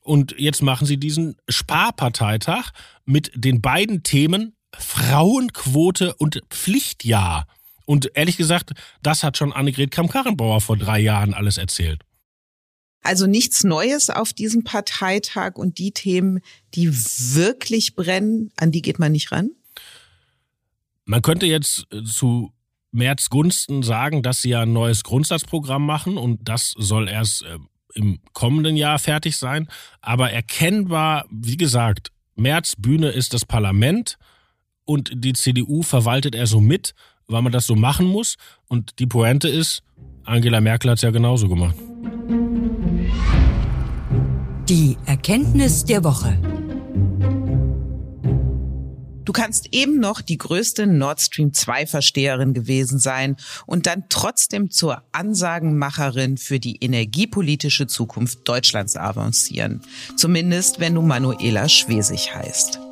Und 0.07 0.37
jetzt 0.39 0.63
machen 0.63 0.87
sie 0.87 0.99
diesen 0.99 1.37
Sparparteitag 1.49 2.71
mit 3.05 3.33
den 3.35 3.61
beiden 3.61 4.05
Themen 4.05 4.55
Frauenquote 4.79 6.15
und 6.15 6.43
Pflichtjahr. 6.49 7.47
Und 7.87 8.11
ehrlich 8.15 8.37
gesagt, 8.37 8.73
das 9.03 9.25
hat 9.25 9.37
schon 9.37 9.53
Annegret 9.53 9.91
Kamm-Karrenbauer 9.91 10.61
vor 10.61 10.77
drei 10.77 11.01
Jahren 11.01 11.35
alles 11.35 11.59
erzählt. 11.59 12.03
Also 13.03 13.27
nichts 13.27 13.65
Neues 13.65 14.09
auf 14.11 14.33
diesem 14.33 14.63
Parteitag 14.63 15.57
und 15.57 15.79
die 15.79 15.93
Themen, 15.93 16.41
die 16.75 16.93
wirklich 16.93 17.97
brennen, 17.97 18.53
an 18.57 18.71
die 18.71 18.83
geht 18.83 18.99
man 18.99 19.13
nicht 19.13 19.33
ran? 19.33 19.51
Man 21.05 21.23
könnte 21.23 21.47
jetzt 21.47 21.87
äh, 21.93 22.03
zu 22.05 22.53
Merz 22.93 23.29
Gunsten 23.29 23.83
sagen, 23.83 24.23
dass 24.23 24.43
sie 24.43 24.51
ja 24.51 24.63
ein 24.63 24.73
neues 24.73 25.05
Grundsatzprogramm 25.05 25.85
machen 25.85 26.17
und 26.17 26.49
das 26.49 26.75
soll 26.77 27.09
erst 27.09 27.43
äh, 27.43 27.59
im 27.95 28.21
kommenden 28.33 28.77
Jahr 28.77 28.99
fertig 28.99 29.37
sein. 29.37 29.69
Aber 30.01 30.31
erkennbar, 30.31 31.27
wie 31.31 31.57
gesagt, 31.57 32.11
März 32.35 32.75
Bühne 32.77 33.09
ist 33.09 33.33
das 33.35 33.45
Parlament 33.45 34.19
und 34.85 35.11
die 35.15 35.33
CDU 35.33 35.83
verwaltet 35.83 36.35
er 36.35 36.47
so 36.47 36.61
mit, 36.61 36.95
weil 37.27 37.43
man 37.43 37.53
das 37.53 37.67
so 37.67 37.75
machen 37.75 38.07
muss. 38.07 38.37
Und 38.69 38.99
die 38.99 39.07
Pointe 39.07 39.49
ist, 39.49 39.83
Angela 40.25 40.61
Merkel 40.61 40.91
hat 40.91 40.99
es 40.99 41.03
ja 41.03 41.11
genauso 41.11 41.49
gemacht. 41.49 41.77
Die 44.69 44.97
Erkenntnis 45.07 45.85
der 45.85 46.03
Woche. 46.05 46.39
Du 49.27 49.33
kannst 49.33 49.69
eben 49.73 49.99
noch 49.99 50.23
die 50.23 50.39
größte 50.39 50.87
Nord 50.87 51.21
Stream 51.21 51.53
2 51.53 51.87
Versteherin 51.87 52.55
gewesen 52.55 52.99
sein 53.01 53.37
und 53.67 53.87
dann 53.87 54.05
trotzdem 54.09 54.71
zur 54.71 55.03
Ansagenmacherin 55.13 56.39
für 56.39 56.61
die 56.61 56.77
energiepolitische 56.77 57.89
Zukunft 57.89 58.49
Deutschlands 58.49 58.97
avancieren. 58.97 59.83
Zumindest 60.17 60.81
wenn 60.81 60.95
du 60.95 61.03
Manuela 61.03 61.69
Schwesig 61.69 62.35
heißt. 62.35 62.86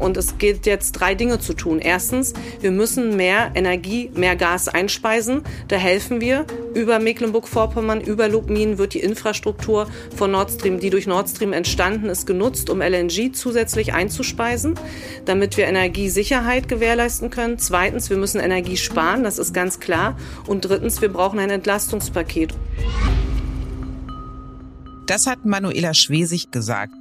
Und 0.00 0.16
es 0.16 0.38
gilt 0.38 0.66
jetzt 0.66 0.92
drei 0.92 1.14
Dinge 1.14 1.38
zu 1.38 1.52
tun. 1.52 1.78
Erstens, 1.78 2.32
wir 2.60 2.70
müssen 2.70 3.16
mehr 3.16 3.52
Energie, 3.54 4.10
mehr 4.14 4.34
Gas 4.34 4.66
einspeisen. 4.66 5.42
Da 5.68 5.76
helfen 5.76 6.20
wir. 6.20 6.46
Über 6.74 6.98
Mecklenburg-Vorpommern, 6.98 8.00
über 8.00 8.28
Lubmin 8.28 8.78
wird 8.78 8.94
die 8.94 9.00
Infrastruktur 9.00 9.88
von 10.16 10.30
Nord 10.30 10.50
Stream, 10.52 10.80
die 10.80 10.90
durch 10.90 11.06
Nord 11.06 11.28
Stream 11.28 11.52
entstanden 11.52 12.06
ist, 12.06 12.26
genutzt, 12.26 12.70
um 12.70 12.80
LNG 12.80 13.32
zusätzlich 13.32 13.92
einzuspeisen, 13.92 14.74
damit 15.26 15.56
wir 15.56 15.66
Energiesicherheit 15.66 16.68
gewährleisten 16.68 17.28
können. 17.30 17.58
Zweitens, 17.58 18.08
wir 18.08 18.16
müssen 18.16 18.40
Energie 18.40 18.78
sparen, 18.78 19.22
das 19.22 19.38
ist 19.38 19.52
ganz 19.52 19.80
klar. 19.80 20.16
Und 20.46 20.64
drittens, 20.64 21.02
wir 21.02 21.12
brauchen 21.12 21.38
ein 21.38 21.50
Entlastungspaket. 21.50 22.54
Das 25.06 25.26
hat 25.26 25.44
Manuela 25.44 25.92
Schwesig 25.92 26.52
gesagt. 26.52 26.94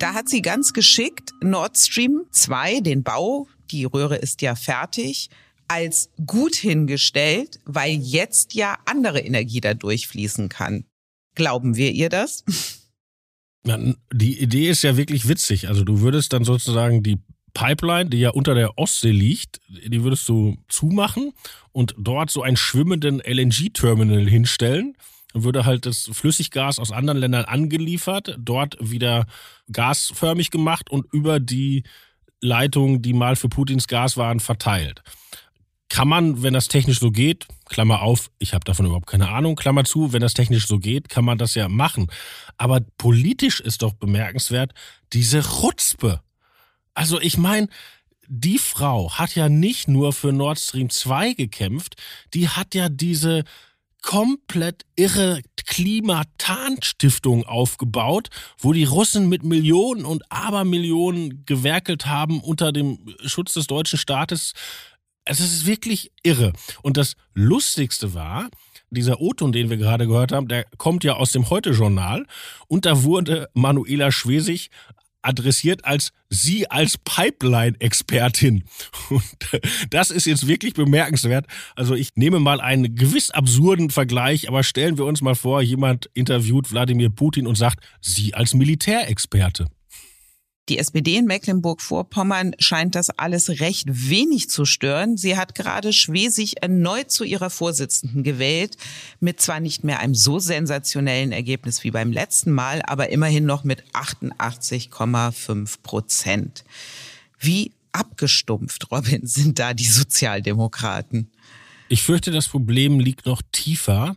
Da 0.00 0.14
hat 0.14 0.30
sie 0.30 0.40
ganz 0.40 0.72
geschickt 0.72 1.34
Nord 1.42 1.76
Stream 1.76 2.22
2, 2.30 2.80
den 2.80 3.02
Bau, 3.02 3.46
die 3.70 3.84
Röhre 3.84 4.16
ist 4.16 4.40
ja 4.40 4.54
fertig, 4.54 5.28
als 5.68 6.08
gut 6.26 6.54
hingestellt, 6.56 7.60
weil 7.66 7.92
jetzt 7.92 8.54
ja 8.54 8.78
andere 8.86 9.20
Energie 9.20 9.60
da 9.60 9.74
durchfließen 9.74 10.48
kann. 10.48 10.86
Glauben 11.34 11.76
wir 11.76 11.92
ihr 11.92 12.08
das? 12.08 12.44
Die 13.62 14.40
Idee 14.40 14.70
ist 14.70 14.82
ja 14.82 14.96
wirklich 14.96 15.28
witzig. 15.28 15.68
Also 15.68 15.84
du 15.84 16.00
würdest 16.00 16.32
dann 16.32 16.44
sozusagen 16.44 17.02
die 17.02 17.18
Pipeline, 17.52 18.08
die 18.08 18.20
ja 18.20 18.30
unter 18.30 18.54
der 18.54 18.78
Ostsee 18.78 19.10
liegt, 19.10 19.60
die 19.68 20.02
würdest 20.02 20.26
du 20.30 20.56
zumachen 20.68 21.34
und 21.72 21.94
dort 21.98 22.30
so 22.30 22.40
einen 22.40 22.56
schwimmenden 22.56 23.20
LNG-Terminal 23.20 24.26
hinstellen 24.26 24.96
würde 25.34 25.64
halt 25.64 25.86
das 25.86 26.10
Flüssiggas 26.12 26.78
aus 26.78 26.92
anderen 26.92 27.18
Ländern 27.18 27.44
angeliefert, 27.44 28.36
dort 28.38 28.76
wieder 28.80 29.26
gasförmig 29.72 30.50
gemacht 30.50 30.90
und 30.90 31.06
über 31.12 31.40
die 31.40 31.84
Leitungen, 32.40 33.02
die 33.02 33.12
mal 33.12 33.36
für 33.36 33.48
Putins 33.48 33.86
Gas 33.86 34.16
waren, 34.16 34.40
verteilt. 34.40 35.02
Kann 35.88 36.08
man, 36.08 36.42
wenn 36.42 36.54
das 36.54 36.68
technisch 36.68 37.00
so 37.00 37.10
geht, 37.10 37.46
Klammer 37.66 38.02
auf, 38.02 38.30
ich 38.38 38.54
habe 38.54 38.64
davon 38.64 38.86
überhaupt 38.86 39.08
keine 39.08 39.28
Ahnung, 39.28 39.56
Klammer 39.56 39.84
zu, 39.84 40.12
wenn 40.12 40.20
das 40.20 40.34
technisch 40.34 40.66
so 40.66 40.78
geht, 40.78 41.08
kann 41.08 41.24
man 41.24 41.36
das 41.36 41.54
ja 41.54 41.68
machen. 41.68 42.06
Aber 42.56 42.80
politisch 42.96 43.60
ist 43.60 43.82
doch 43.82 43.94
bemerkenswert 43.94 44.72
diese 45.12 45.46
Rutzpe. 45.60 46.20
Also 46.94 47.20
ich 47.20 47.38
meine, 47.38 47.68
die 48.28 48.58
Frau 48.58 49.12
hat 49.12 49.34
ja 49.34 49.48
nicht 49.48 49.88
nur 49.88 50.12
für 50.12 50.32
Nord 50.32 50.60
Stream 50.60 50.90
2 50.90 51.34
gekämpft, 51.34 51.96
die 52.34 52.48
hat 52.48 52.76
ja 52.76 52.88
diese 52.88 53.42
komplett 54.02 54.84
irre 54.96 55.40
Klimatanstiftung 55.66 57.44
aufgebaut, 57.44 58.28
wo 58.58 58.72
die 58.72 58.84
Russen 58.84 59.28
mit 59.28 59.44
Millionen 59.44 60.04
und 60.04 60.22
Abermillionen 60.30 61.44
gewerkelt 61.46 62.06
haben 62.06 62.40
unter 62.40 62.72
dem 62.72 63.14
Schutz 63.24 63.54
des 63.54 63.66
deutschen 63.66 63.98
Staates. 63.98 64.52
Es 65.24 65.40
ist 65.40 65.66
wirklich 65.66 66.12
irre. 66.22 66.52
Und 66.82 66.96
das 66.96 67.14
Lustigste 67.34 68.14
war, 68.14 68.48
dieser 68.90 69.20
O-Ton, 69.20 69.52
den 69.52 69.70
wir 69.70 69.76
gerade 69.76 70.06
gehört 70.06 70.32
haben, 70.32 70.48
der 70.48 70.64
kommt 70.76 71.04
ja 71.04 71.14
aus 71.14 71.32
dem 71.32 71.48
Heute-Journal 71.48 72.26
und 72.66 72.86
da 72.86 73.04
wurde 73.04 73.48
Manuela 73.54 74.10
Schwesig 74.10 74.70
adressiert 75.22 75.84
als 75.84 76.12
Sie 76.28 76.70
als 76.70 76.96
Pipeline-Expertin. 76.98 78.64
Und 79.10 79.22
das 79.90 80.10
ist 80.10 80.26
jetzt 80.26 80.46
wirklich 80.46 80.74
bemerkenswert. 80.74 81.46
Also 81.74 81.94
ich 81.94 82.10
nehme 82.14 82.38
mal 82.38 82.60
einen 82.60 82.94
gewiss 82.94 83.30
absurden 83.30 83.90
Vergleich, 83.90 84.48
aber 84.48 84.62
stellen 84.62 84.96
wir 84.96 85.06
uns 85.06 85.22
mal 85.22 85.34
vor, 85.34 85.60
jemand 85.62 86.08
interviewt 86.14 86.70
Wladimir 86.70 87.10
Putin 87.10 87.46
und 87.46 87.56
sagt, 87.56 87.84
Sie 88.00 88.34
als 88.34 88.54
Militärexperte. 88.54 89.66
Die 90.70 90.78
SPD 90.78 91.16
in 91.16 91.24
Mecklenburg-Vorpommern 91.24 92.52
scheint 92.60 92.94
das 92.94 93.10
alles 93.10 93.60
recht 93.60 93.86
wenig 93.88 94.48
zu 94.48 94.64
stören. 94.64 95.16
Sie 95.16 95.36
hat 95.36 95.56
gerade 95.56 95.92
Schwesig 95.92 96.62
erneut 96.62 97.10
zu 97.10 97.24
ihrer 97.24 97.50
Vorsitzenden 97.50 98.22
gewählt, 98.22 98.76
mit 99.18 99.40
zwar 99.40 99.58
nicht 99.58 99.82
mehr 99.82 99.98
einem 99.98 100.14
so 100.14 100.38
sensationellen 100.38 101.32
Ergebnis 101.32 101.82
wie 101.82 101.90
beim 101.90 102.12
letzten 102.12 102.52
Mal, 102.52 102.82
aber 102.86 103.08
immerhin 103.08 103.46
noch 103.46 103.64
mit 103.64 103.82
88,5 103.94 105.82
Prozent. 105.82 106.62
Wie 107.40 107.72
abgestumpft, 107.90 108.92
Robin, 108.92 109.26
sind 109.26 109.58
da 109.58 109.74
die 109.74 109.88
Sozialdemokraten? 109.88 111.32
Ich 111.88 112.02
fürchte, 112.02 112.30
das 112.30 112.46
Problem 112.46 113.00
liegt 113.00 113.26
noch 113.26 113.42
tiefer. 113.50 114.14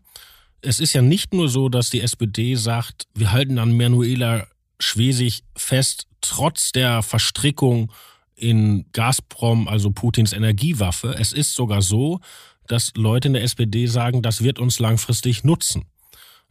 Es 0.62 0.80
ist 0.80 0.94
ja 0.94 1.02
nicht 1.02 1.34
nur 1.34 1.50
so, 1.50 1.68
dass 1.68 1.90
die 1.90 2.02
SPD 2.02 2.54
sagt, 2.54 3.08
wir 3.16 3.32
halten 3.32 3.58
an 3.58 3.76
Manuela 3.76 4.46
Schwesig 4.84 5.44
fest, 5.56 6.08
trotz 6.22 6.72
der 6.72 7.02
Verstrickung 7.02 7.92
in 8.36 8.86
Gazprom, 8.92 9.68
also 9.68 9.92
Putins 9.92 10.34
Energiewaffe. 10.34 11.16
Es 11.18 11.34
ist 11.34 11.54
sogar 11.54 11.82
so, 11.82 12.20
dass 12.68 12.92
Leute 12.96 13.28
in 13.28 13.34
der 13.34 13.44
SPD 13.44 13.88
sagen, 13.88 14.22
das 14.22 14.44
wird 14.44 14.60
uns 14.60 14.80
langfristig 14.80 15.44
nutzen. 15.44 15.86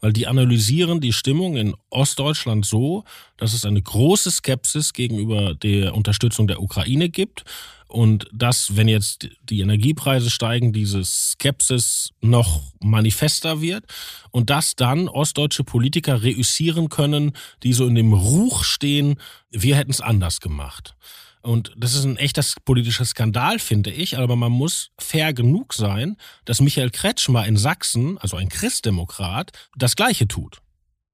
Weil 0.00 0.12
die 0.12 0.26
analysieren 0.26 1.00
die 1.00 1.12
Stimmung 1.12 1.56
in 1.56 1.74
Ostdeutschland 1.90 2.66
so, 2.66 3.04
dass 3.36 3.54
es 3.54 3.64
eine 3.64 3.80
große 3.80 4.32
Skepsis 4.32 4.92
gegenüber 4.92 5.54
der 5.54 5.94
Unterstützung 5.94 6.48
der 6.48 6.60
Ukraine 6.60 7.08
gibt 7.08 7.44
und 7.92 8.26
dass, 8.32 8.76
wenn 8.76 8.88
jetzt 8.88 9.28
die 9.42 9.60
Energiepreise 9.60 10.30
steigen, 10.30 10.72
diese 10.72 11.04
Skepsis 11.04 12.10
noch 12.22 12.62
manifester 12.80 13.60
wird 13.60 13.84
und 14.30 14.48
dass 14.48 14.76
dann 14.76 15.08
ostdeutsche 15.08 15.62
Politiker 15.62 16.22
reüssieren 16.22 16.88
können, 16.88 17.32
die 17.62 17.74
so 17.74 17.86
in 17.86 17.94
dem 17.94 18.14
Ruch 18.14 18.64
stehen, 18.64 19.16
wir 19.50 19.76
hätten 19.76 19.90
es 19.90 20.00
anders 20.00 20.40
gemacht. 20.40 20.96
Und 21.42 21.72
das 21.76 21.94
ist 21.94 22.04
ein 22.04 22.16
echter 22.16 22.42
politischer 22.64 23.04
Skandal, 23.04 23.58
finde 23.58 23.90
ich. 23.90 24.16
Aber 24.16 24.36
man 24.36 24.52
muss 24.52 24.90
fair 24.98 25.34
genug 25.34 25.74
sein, 25.74 26.16
dass 26.44 26.60
Michael 26.60 26.90
Kretschmer 26.90 27.46
in 27.46 27.56
Sachsen, 27.56 28.16
also 28.18 28.36
ein 28.36 28.48
Christdemokrat, 28.48 29.50
das 29.76 29.96
Gleiche 29.96 30.28
tut. 30.28 30.62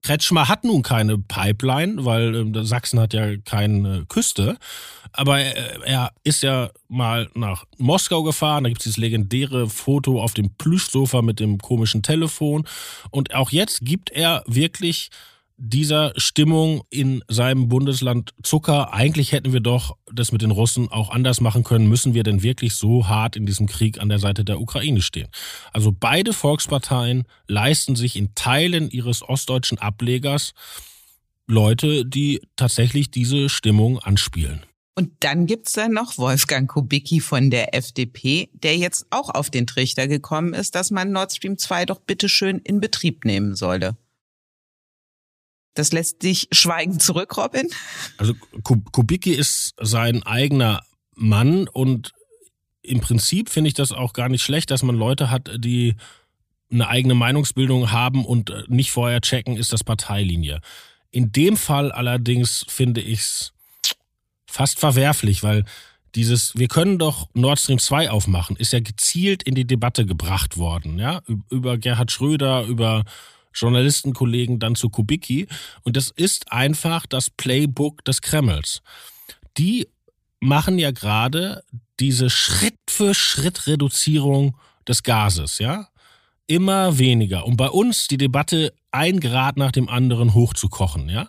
Kretschmer 0.02 0.48
hat 0.48 0.64
nun 0.64 0.82
keine 0.82 1.18
Pipeline, 1.18 2.04
weil 2.04 2.54
äh, 2.56 2.64
Sachsen 2.64 3.00
hat 3.00 3.14
ja 3.14 3.36
keine 3.38 4.06
Küste. 4.06 4.56
Aber 5.12 5.40
er, 5.40 5.82
er 5.84 6.12
ist 6.24 6.42
ja 6.42 6.70
mal 6.88 7.28
nach 7.34 7.64
Moskau 7.78 8.22
gefahren. 8.22 8.64
Da 8.64 8.70
gibt 8.70 8.80
es 8.80 8.84
dieses 8.84 8.98
legendäre 8.98 9.68
Foto 9.68 10.22
auf 10.22 10.34
dem 10.34 10.50
Plüschsofa 10.56 11.22
mit 11.22 11.40
dem 11.40 11.58
komischen 11.58 12.02
Telefon. 12.02 12.66
Und 13.10 13.34
auch 13.34 13.50
jetzt 13.50 13.80
gibt 13.82 14.10
er 14.10 14.44
wirklich 14.46 15.10
dieser 15.58 16.12
Stimmung 16.16 16.82
in 16.88 17.22
seinem 17.28 17.68
Bundesland 17.68 18.32
Zucker. 18.42 18.94
Eigentlich 18.94 19.32
hätten 19.32 19.52
wir 19.52 19.60
doch 19.60 19.96
das 20.10 20.32
mit 20.32 20.40
den 20.40 20.52
Russen 20.52 20.88
auch 20.88 21.10
anders 21.10 21.40
machen 21.40 21.64
können. 21.64 21.88
Müssen 21.88 22.14
wir 22.14 22.22
denn 22.22 22.42
wirklich 22.42 22.74
so 22.74 23.08
hart 23.08 23.36
in 23.36 23.44
diesem 23.44 23.66
Krieg 23.66 24.00
an 24.00 24.08
der 24.08 24.20
Seite 24.20 24.44
der 24.44 24.60
Ukraine 24.60 25.02
stehen? 25.02 25.28
Also 25.72 25.92
beide 25.92 26.32
Volksparteien 26.32 27.24
leisten 27.48 27.96
sich 27.96 28.16
in 28.16 28.34
Teilen 28.34 28.88
ihres 28.90 29.28
ostdeutschen 29.28 29.78
Ablegers 29.78 30.52
Leute, 31.48 32.04
die 32.06 32.40
tatsächlich 32.56 33.10
diese 33.10 33.48
Stimmung 33.48 33.98
anspielen. 33.98 34.64
Und 34.94 35.12
dann 35.20 35.46
gibt's 35.46 35.72
da 35.72 35.88
noch 35.88 36.18
Wolfgang 36.18 36.68
Kubicki 36.68 37.20
von 37.20 37.50
der 37.50 37.74
FDP, 37.74 38.48
der 38.52 38.76
jetzt 38.76 39.06
auch 39.10 39.30
auf 39.30 39.48
den 39.48 39.66
Trichter 39.66 40.08
gekommen 40.08 40.54
ist, 40.54 40.74
dass 40.74 40.90
man 40.90 41.12
Nord 41.12 41.32
Stream 41.32 41.56
2 41.56 41.86
doch 41.86 42.00
bitteschön 42.00 42.58
in 42.58 42.80
Betrieb 42.80 43.24
nehmen 43.24 43.54
solle. 43.54 43.96
Das 45.78 45.92
lässt 45.92 46.24
dich 46.24 46.48
schweigend 46.50 47.00
zurück, 47.00 47.36
Robin. 47.36 47.68
Also 48.16 48.34
Kubicki 48.64 49.32
ist 49.32 49.74
sein 49.80 50.24
eigener 50.24 50.82
Mann 51.14 51.68
und 51.68 52.14
im 52.82 53.00
Prinzip 53.00 53.48
finde 53.48 53.68
ich 53.68 53.74
das 53.74 53.92
auch 53.92 54.12
gar 54.12 54.28
nicht 54.28 54.42
schlecht, 54.42 54.72
dass 54.72 54.82
man 54.82 54.96
Leute 54.96 55.30
hat, 55.30 55.50
die 55.56 55.94
eine 56.70 56.88
eigene 56.88 57.14
Meinungsbildung 57.14 57.92
haben 57.92 58.24
und 58.24 58.52
nicht 58.68 58.90
vorher 58.90 59.20
checken, 59.20 59.56
ist 59.56 59.72
das 59.72 59.84
Parteilinie. 59.84 60.60
In 61.10 61.30
dem 61.30 61.56
Fall 61.56 61.92
allerdings 61.92 62.64
finde 62.68 63.00
ich 63.00 63.20
es 63.20 63.52
fast 64.46 64.80
verwerflich, 64.80 65.44
weil 65.44 65.64
dieses, 66.16 66.56
wir 66.56 66.68
können 66.68 66.98
doch 66.98 67.28
Nord 67.34 67.60
Stream 67.60 67.78
2 67.78 68.10
aufmachen, 68.10 68.56
ist 68.56 68.72
ja 68.72 68.80
gezielt 68.80 69.44
in 69.44 69.54
die 69.54 69.66
Debatte 69.66 70.06
gebracht 70.06 70.56
worden, 70.56 70.98
ja, 70.98 71.22
über 71.50 71.78
Gerhard 71.78 72.10
Schröder, 72.10 72.64
über 72.64 73.04
Journalistenkollegen 73.54 74.58
dann 74.58 74.74
zu 74.74 74.90
Kubicki. 74.90 75.46
Und 75.82 75.96
das 75.96 76.10
ist 76.10 76.52
einfach 76.52 77.06
das 77.06 77.30
Playbook 77.30 78.04
des 78.04 78.20
Kremls. 78.22 78.82
Die 79.56 79.88
machen 80.40 80.78
ja 80.78 80.90
gerade 80.90 81.62
diese 82.00 82.30
Schritt 82.30 82.76
für 82.88 83.14
Schritt 83.14 83.66
Reduzierung 83.66 84.56
des 84.86 85.02
Gases, 85.02 85.58
ja? 85.58 85.88
Immer 86.46 86.98
weniger. 86.98 87.44
Und 87.44 87.56
bei 87.56 87.68
uns 87.68 88.06
die 88.06 88.16
Debatte 88.16 88.72
ein 88.90 89.20
Grad 89.20 89.56
nach 89.56 89.72
dem 89.72 89.88
anderen 89.88 90.34
hochzukochen, 90.34 91.08
ja? 91.08 91.28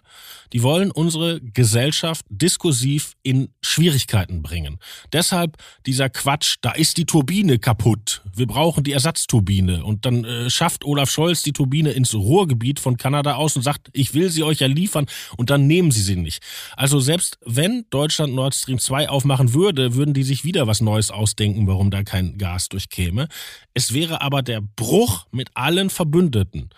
Die 0.54 0.64
wollen 0.64 0.90
unsere 0.90 1.40
Gesellschaft 1.42 2.26
diskursiv 2.30 3.14
in 3.22 3.50
Schwierigkeiten 3.62 4.42
bringen. 4.42 4.80
Deshalb 5.14 5.58
dieser 5.86 6.10
Quatsch, 6.10 6.56
da 6.62 6.72
ist 6.72 6.98
die 6.98 7.06
Turbine 7.06 7.60
kaputt. 7.60 8.24
Wir 8.36 8.48
brauchen 8.48 8.84
die 8.84 8.94
Ersatzturbine. 8.94 9.84
Und 9.84 10.06
dann 10.06 10.24
äh, 10.24 10.50
schafft 10.50 10.86
Olaf 10.86 11.12
Scholz 11.12 11.44
die 11.44 11.54
Turbine 11.54 11.92
ins 11.92 12.16
Ruhrgebiet 12.16 12.80
von 12.80 12.98
Kanada 12.98 13.36
aus 13.36 13.56
und 13.56 13.62
sagt, 13.62 13.90
ich 13.94 14.14
will 14.14 14.30
sie 14.30 14.44
euch 14.44 14.60
ja 14.60 14.68
liefern 14.68 15.06
und 15.38 15.52
dann 15.52 15.68
nehmen 15.68 15.92
sie 15.92 16.02
sie 16.02 16.16
nicht. 16.16 16.42
Also 16.76 17.00
selbst 17.00 17.38
wenn 17.46 17.86
Deutschland 17.92 18.34
Nord 18.34 18.56
Stream 18.56 18.80
2 18.80 19.10
aufmachen 19.10 19.54
würde, 19.54 19.94
würden 19.94 20.14
die 20.14 20.24
sich 20.24 20.46
wieder 20.46 20.66
was 20.66 20.82
Neues 20.82 21.12
ausdenken, 21.12 21.68
warum 21.68 21.92
da 21.92 22.04
kein 22.04 22.38
Gas 22.38 22.70
durchkäme. 22.70 23.28
Es 23.74 23.94
wäre 23.94 24.22
aber 24.22 24.42
der 24.42 24.62
Bruch 24.62 25.28
mit 25.32 25.50
allen 25.54 25.90
Verbündeten. 25.90 26.70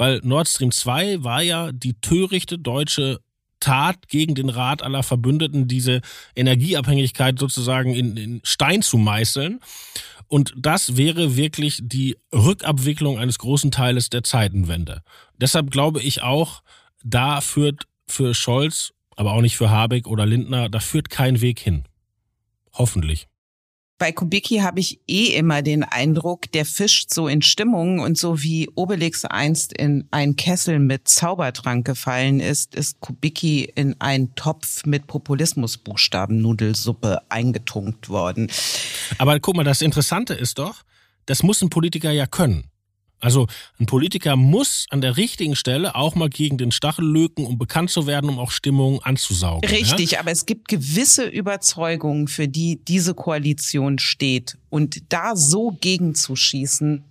Weil 0.00 0.22
Nord 0.22 0.48
Stream 0.48 0.72
2 0.72 1.24
war 1.24 1.42
ja 1.42 1.72
die 1.72 1.92
törichte 1.92 2.58
deutsche 2.58 3.20
Tat 3.60 4.08
gegen 4.08 4.34
den 4.34 4.48
Rat 4.48 4.80
aller 4.82 5.02
Verbündeten, 5.02 5.68
diese 5.68 6.00
Energieabhängigkeit 6.34 7.38
sozusagen 7.38 7.92
in, 7.92 8.16
in 8.16 8.40
Stein 8.42 8.80
zu 8.80 8.96
meißeln. 8.96 9.60
Und 10.26 10.54
das 10.56 10.96
wäre 10.96 11.36
wirklich 11.36 11.80
die 11.82 12.16
Rückabwicklung 12.32 13.18
eines 13.18 13.38
großen 13.38 13.70
Teiles 13.72 14.08
der 14.08 14.22
Zeitenwende. 14.22 15.02
Deshalb 15.36 15.70
glaube 15.70 16.00
ich 16.00 16.22
auch, 16.22 16.62
da 17.04 17.42
führt 17.42 17.82
für 18.06 18.32
Scholz, 18.32 18.94
aber 19.16 19.34
auch 19.34 19.42
nicht 19.42 19.58
für 19.58 19.68
Habeck 19.68 20.06
oder 20.06 20.24
Lindner, 20.24 20.70
da 20.70 20.80
führt 20.80 21.10
kein 21.10 21.42
Weg 21.42 21.60
hin. 21.60 21.84
Hoffentlich 22.72 23.28
bei 24.00 24.10
Kubicki 24.12 24.60
habe 24.60 24.80
ich 24.80 24.98
eh 25.06 25.36
immer 25.36 25.60
den 25.60 25.84
Eindruck, 25.84 26.50
der 26.52 26.64
fischt 26.64 27.12
so 27.12 27.28
in 27.28 27.42
Stimmung 27.42 27.98
und 28.00 28.16
so 28.16 28.42
wie 28.42 28.70
Obelix 28.74 29.26
einst 29.26 29.74
in 29.74 30.08
einen 30.10 30.36
Kessel 30.36 30.78
mit 30.78 31.06
Zaubertrank 31.06 31.86
gefallen 31.86 32.40
ist, 32.40 32.74
ist 32.74 33.00
Kubicki 33.00 33.70
in 33.74 34.00
einen 34.00 34.34
Topf 34.34 34.86
mit 34.86 35.06
Populismusbuchstaben-Nudelsuppe 35.06 37.20
eingetunkt 37.28 38.08
worden. 38.08 38.50
Aber 39.18 39.38
guck 39.38 39.56
mal, 39.56 39.64
das 39.64 39.82
Interessante 39.82 40.32
ist 40.32 40.58
doch, 40.58 40.76
das 41.26 41.42
muss 41.42 41.60
ein 41.60 41.68
Politiker 41.68 42.10
ja 42.10 42.26
können. 42.26 42.70
Also 43.20 43.46
ein 43.78 43.86
Politiker 43.86 44.36
muss 44.36 44.86
an 44.90 45.00
der 45.00 45.16
richtigen 45.16 45.54
Stelle 45.54 45.94
auch 45.94 46.14
mal 46.14 46.28
gegen 46.28 46.58
den 46.58 46.72
Stachel 46.72 47.04
löken, 47.04 47.44
um 47.44 47.58
bekannt 47.58 47.90
zu 47.90 48.06
werden, 48.06 48.30
um 48.30 48.38
auch 48.38 48.50
Stimmung 48.50 49.02
anzusaugen. 49.02 49.68
Richtig, 49.68 50.12
ja? 50.12 50.20
aber 50.20 50.30
es 50.30 50.46
gibt 50.46 50.68
gewisse 50.68 51.26
Überzeugungen, 51.26 52.28
für 52.28 52.48
die 52.48 52.80
diese 52.84 53.14
Koalition 53.14 53.98
steht. 53.98 54.56
Und 54.70 55.12
da 55.12 55.36
so 55.36 55.76
gegenzuschießen, 55.80 57.04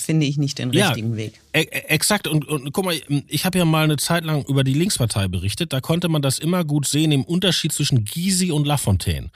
finde 0.00 0.26
ich 0.26 0.38
nicht 0.38 0.58
den 0.58 0.70
richtigen 0.70 1.10
ja, 1.10 1.16
Weg. 1.16 1.40
E-, 1.52 1.60
e 1.60 1.64
exakt. 1.88 2.26
Und, 2.26 2.46
und 2.48 2.72
guck 2.72 2.84
mal, 2.84 2.98
ich 3.28 3.44
habe 3.44 3.58
ja 3.58 3.64
mal 3.64 3.84
eine 3.84 3.96
Zeit 3.96 4.24
lang 4.24 4.44
über 4.46 4.64
die 4.64 4.74
Linkspartei 4.74 5.28
berichtet. 5.28 5.72
Da 5.72 5.80
konnte 5.80 6.08
man 6.08 6.22
das 6.22 6.38
immer 6.38 6.64
gut 6.64 6.86
sehen 6.86 7.12
im 7.12 7.24
Unterschied 7.24 7.72
zwischen 7.72 8.04
Gysi 8.04 8.50
und 8.50 8.66
Lafontaine. 8.66 9.30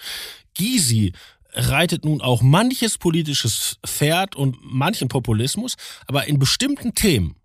Gysi 0.55 1.13
reitet 1.55 2.05
nun 2.05 2.21
auch 2.21 2.43
manches 2.43 2.99
politisches 2.99 3.79
Pferd 3.87 4.37
und 4.37 4.59
manchen 4.63 5.09
Populismus, 5.09 5.77
aber 6.07 6.27
in 6.27 6.39
bestimmten 6.39 6.95
Themen 6.95 7.37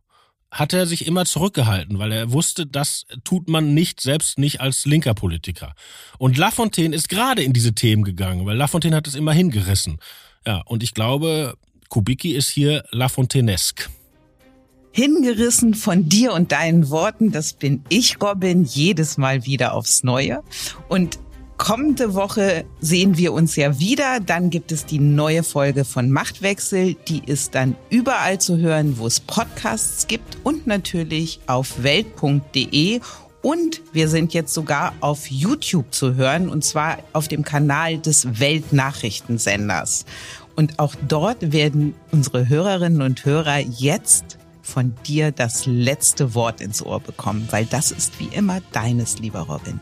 hat 0.51 0.74
er 0.74 0.88
sich 0.88 1.05
immer 1.05 1.26
zurückgehalten, 1.26 1.99
weil 1.99 2.12
er 2.12 2.32
wusste, 2.32 2.66
das 2.66 3.05
tut 3.24 3.47
man 3.47 3.74
nicht, 3.74 4.01
selbst 4.01 4.39
nicht 4.39 4.62
als 4.62 4.86
linker 4.86 5.14
Politiker. 5.14 5.76
Und 6.18 6.38
Lafontaine 6.38 6.95
ist 6.95 7.07
gerade 7.07 7.43
in 7.43 7.53
diese 7.53 7.74
Themen 7.74 8.03
gegangen, 8.03 8.45
weil 8.45 8.57
Lafontaine 8.57 8.95
hat 8.95 9.07
es 9.07 9.16
immer 9.16 9.34
hingerissen. 9.34 9.99
Ja, 10.47 10.62
und 10.66 10.82
ich 10.82 10.93
glaube, 10.93 11.55
Kubicki 11.89 12.32
ist 12.32 12.49
hier 12.49 12.84
Lafontainesque. 12.91 13.89
Hingerissen 14.91 15.76
von 15.76 16.10
dir 16.10 16.34
und 16.34 16.51
deinen 16.51 16.89
Worten, 16.89 17.32
das 17.32 17.53
bin 17.53 17.84
ich, 17.89 18.20
Robin, 18.20 18.64
jedes 18.64 19.18
Mal 19.18 19.45
wieder 19.45 19.74
aufs 19.76 20.03
Neue. 20.03 20.41
Und 20.88 21.20
Kommende 21.60 22.14
Woche 22.14 22.64
sehen 22.80 23.18
wir 23.18 23.34
uns 23.34 23.57
ja 23.57 23.80
wieder. 23.80 24.22
Dann 24.22 24.49
gibt 24.49 24.72
es 24.72 24.86
die 24.86 24.97
neue 24.97 25.43
Folge 25.43 25.84
von 25.84 26.10
Machtwechsel. 26.10 26.95
Die 27.10 27.22
ist 27.24 27.53
dann 27.53 27.76
überall 27.89 28.39
zu 28.39 28.57
hören, 28.57 28.97
wo 28.97 29.05
es 29.05 29.20
Podcasts 29.20 30.07
gibt 30.07 30.38
und 30.43 30.68
natürlich 30.68 31.41
auf 31.47 31.84
welt.de. 31.84 33.01
Und 33.41 33.82
wir 33.91 34.07
sind 34.07 34.34
jetzt 34.34 34.53
sogar 34.53 34.93
auf 35.01 35.30
YouTube 35.30 35.93
zu 35.93 36.16
hören 36.16 36.47
und 36.47 36.64
zwar 36.64 36.99
auf 37.12 37.28
dem 37.28 37.43
Kanal 37.43 37.97
des 37.97 38.39
Weltnachrichtensenders. 38.39 40.05
Und 40.55 40.80
auch 40.80 40.95
dort 41.10 41.51
werden 41.51 41.93
unsere 42.12 42.47
Hörerinnen 42.47 43.01
und 43.01 43.26
Hörer 43.26 43.60
jetzt 43.60 44.38
von 44.62 44.95
dir 45.05 45.34
das 45.34 45.66
letzte 45.66 46.34
Wort 46.34 46.62
ins 46.62 46.82
Ohr 46.82 47.01
bekommen, 47.01 47.49
weil 47.51 47.66
das 47.66 47.91
ist 47.91 48.18
wie 48.18 48.30
immer 48.34 48.62
deines, 48.72 49.20
lieber 49.20 49.41
Robin. 49.41 49.82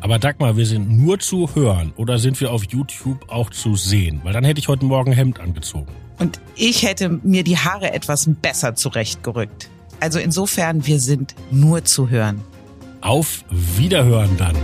Aber 0.00 0.18
Dagmar, 0.18 0.56
wir 0.56 0.66
sind 0.66 0.90
nur 0.90 1.18
zu 1.18 1.54
hören 1.54 1.92
oder 1.96 2.18
sind 2.18 2.40
wir 2.40 2.52
auf 2.52 2.64
YouTube 2.64 3.28
auch 3.28 3.50
zu 3.50 3.76
sehen? 3.76 4.20
Weil 4.24 4.32
dann 4.32 4.44
hätte 4.44 4.60
ich 4.60 4.68
heute 4.68 4.84
Morgen 4.84 5.12
Hemd 5.12 5.40
angezogen. 5.40 5.88
Und 6.18 6.40
ich 6.54 6.82
hätte 6.82 7.08
mir 7.22 7.44
die 7.44 7.58
Haare 7.58 7.92
etwas 7.92 8.28
besser 8.40 8.74
zurechtgerückt. 8.74 9.68
Also 10.00 10.18
insofern, 10.18 10.86
wir 10.86 11.00
sind 11.00 11.34
nur 11.50 11.84
zu 11.84 12.08
hören. 12.10 12.42
Auf 13.00 13.44
Wiederhören 13.50 14.36
dann. 14.36 14.56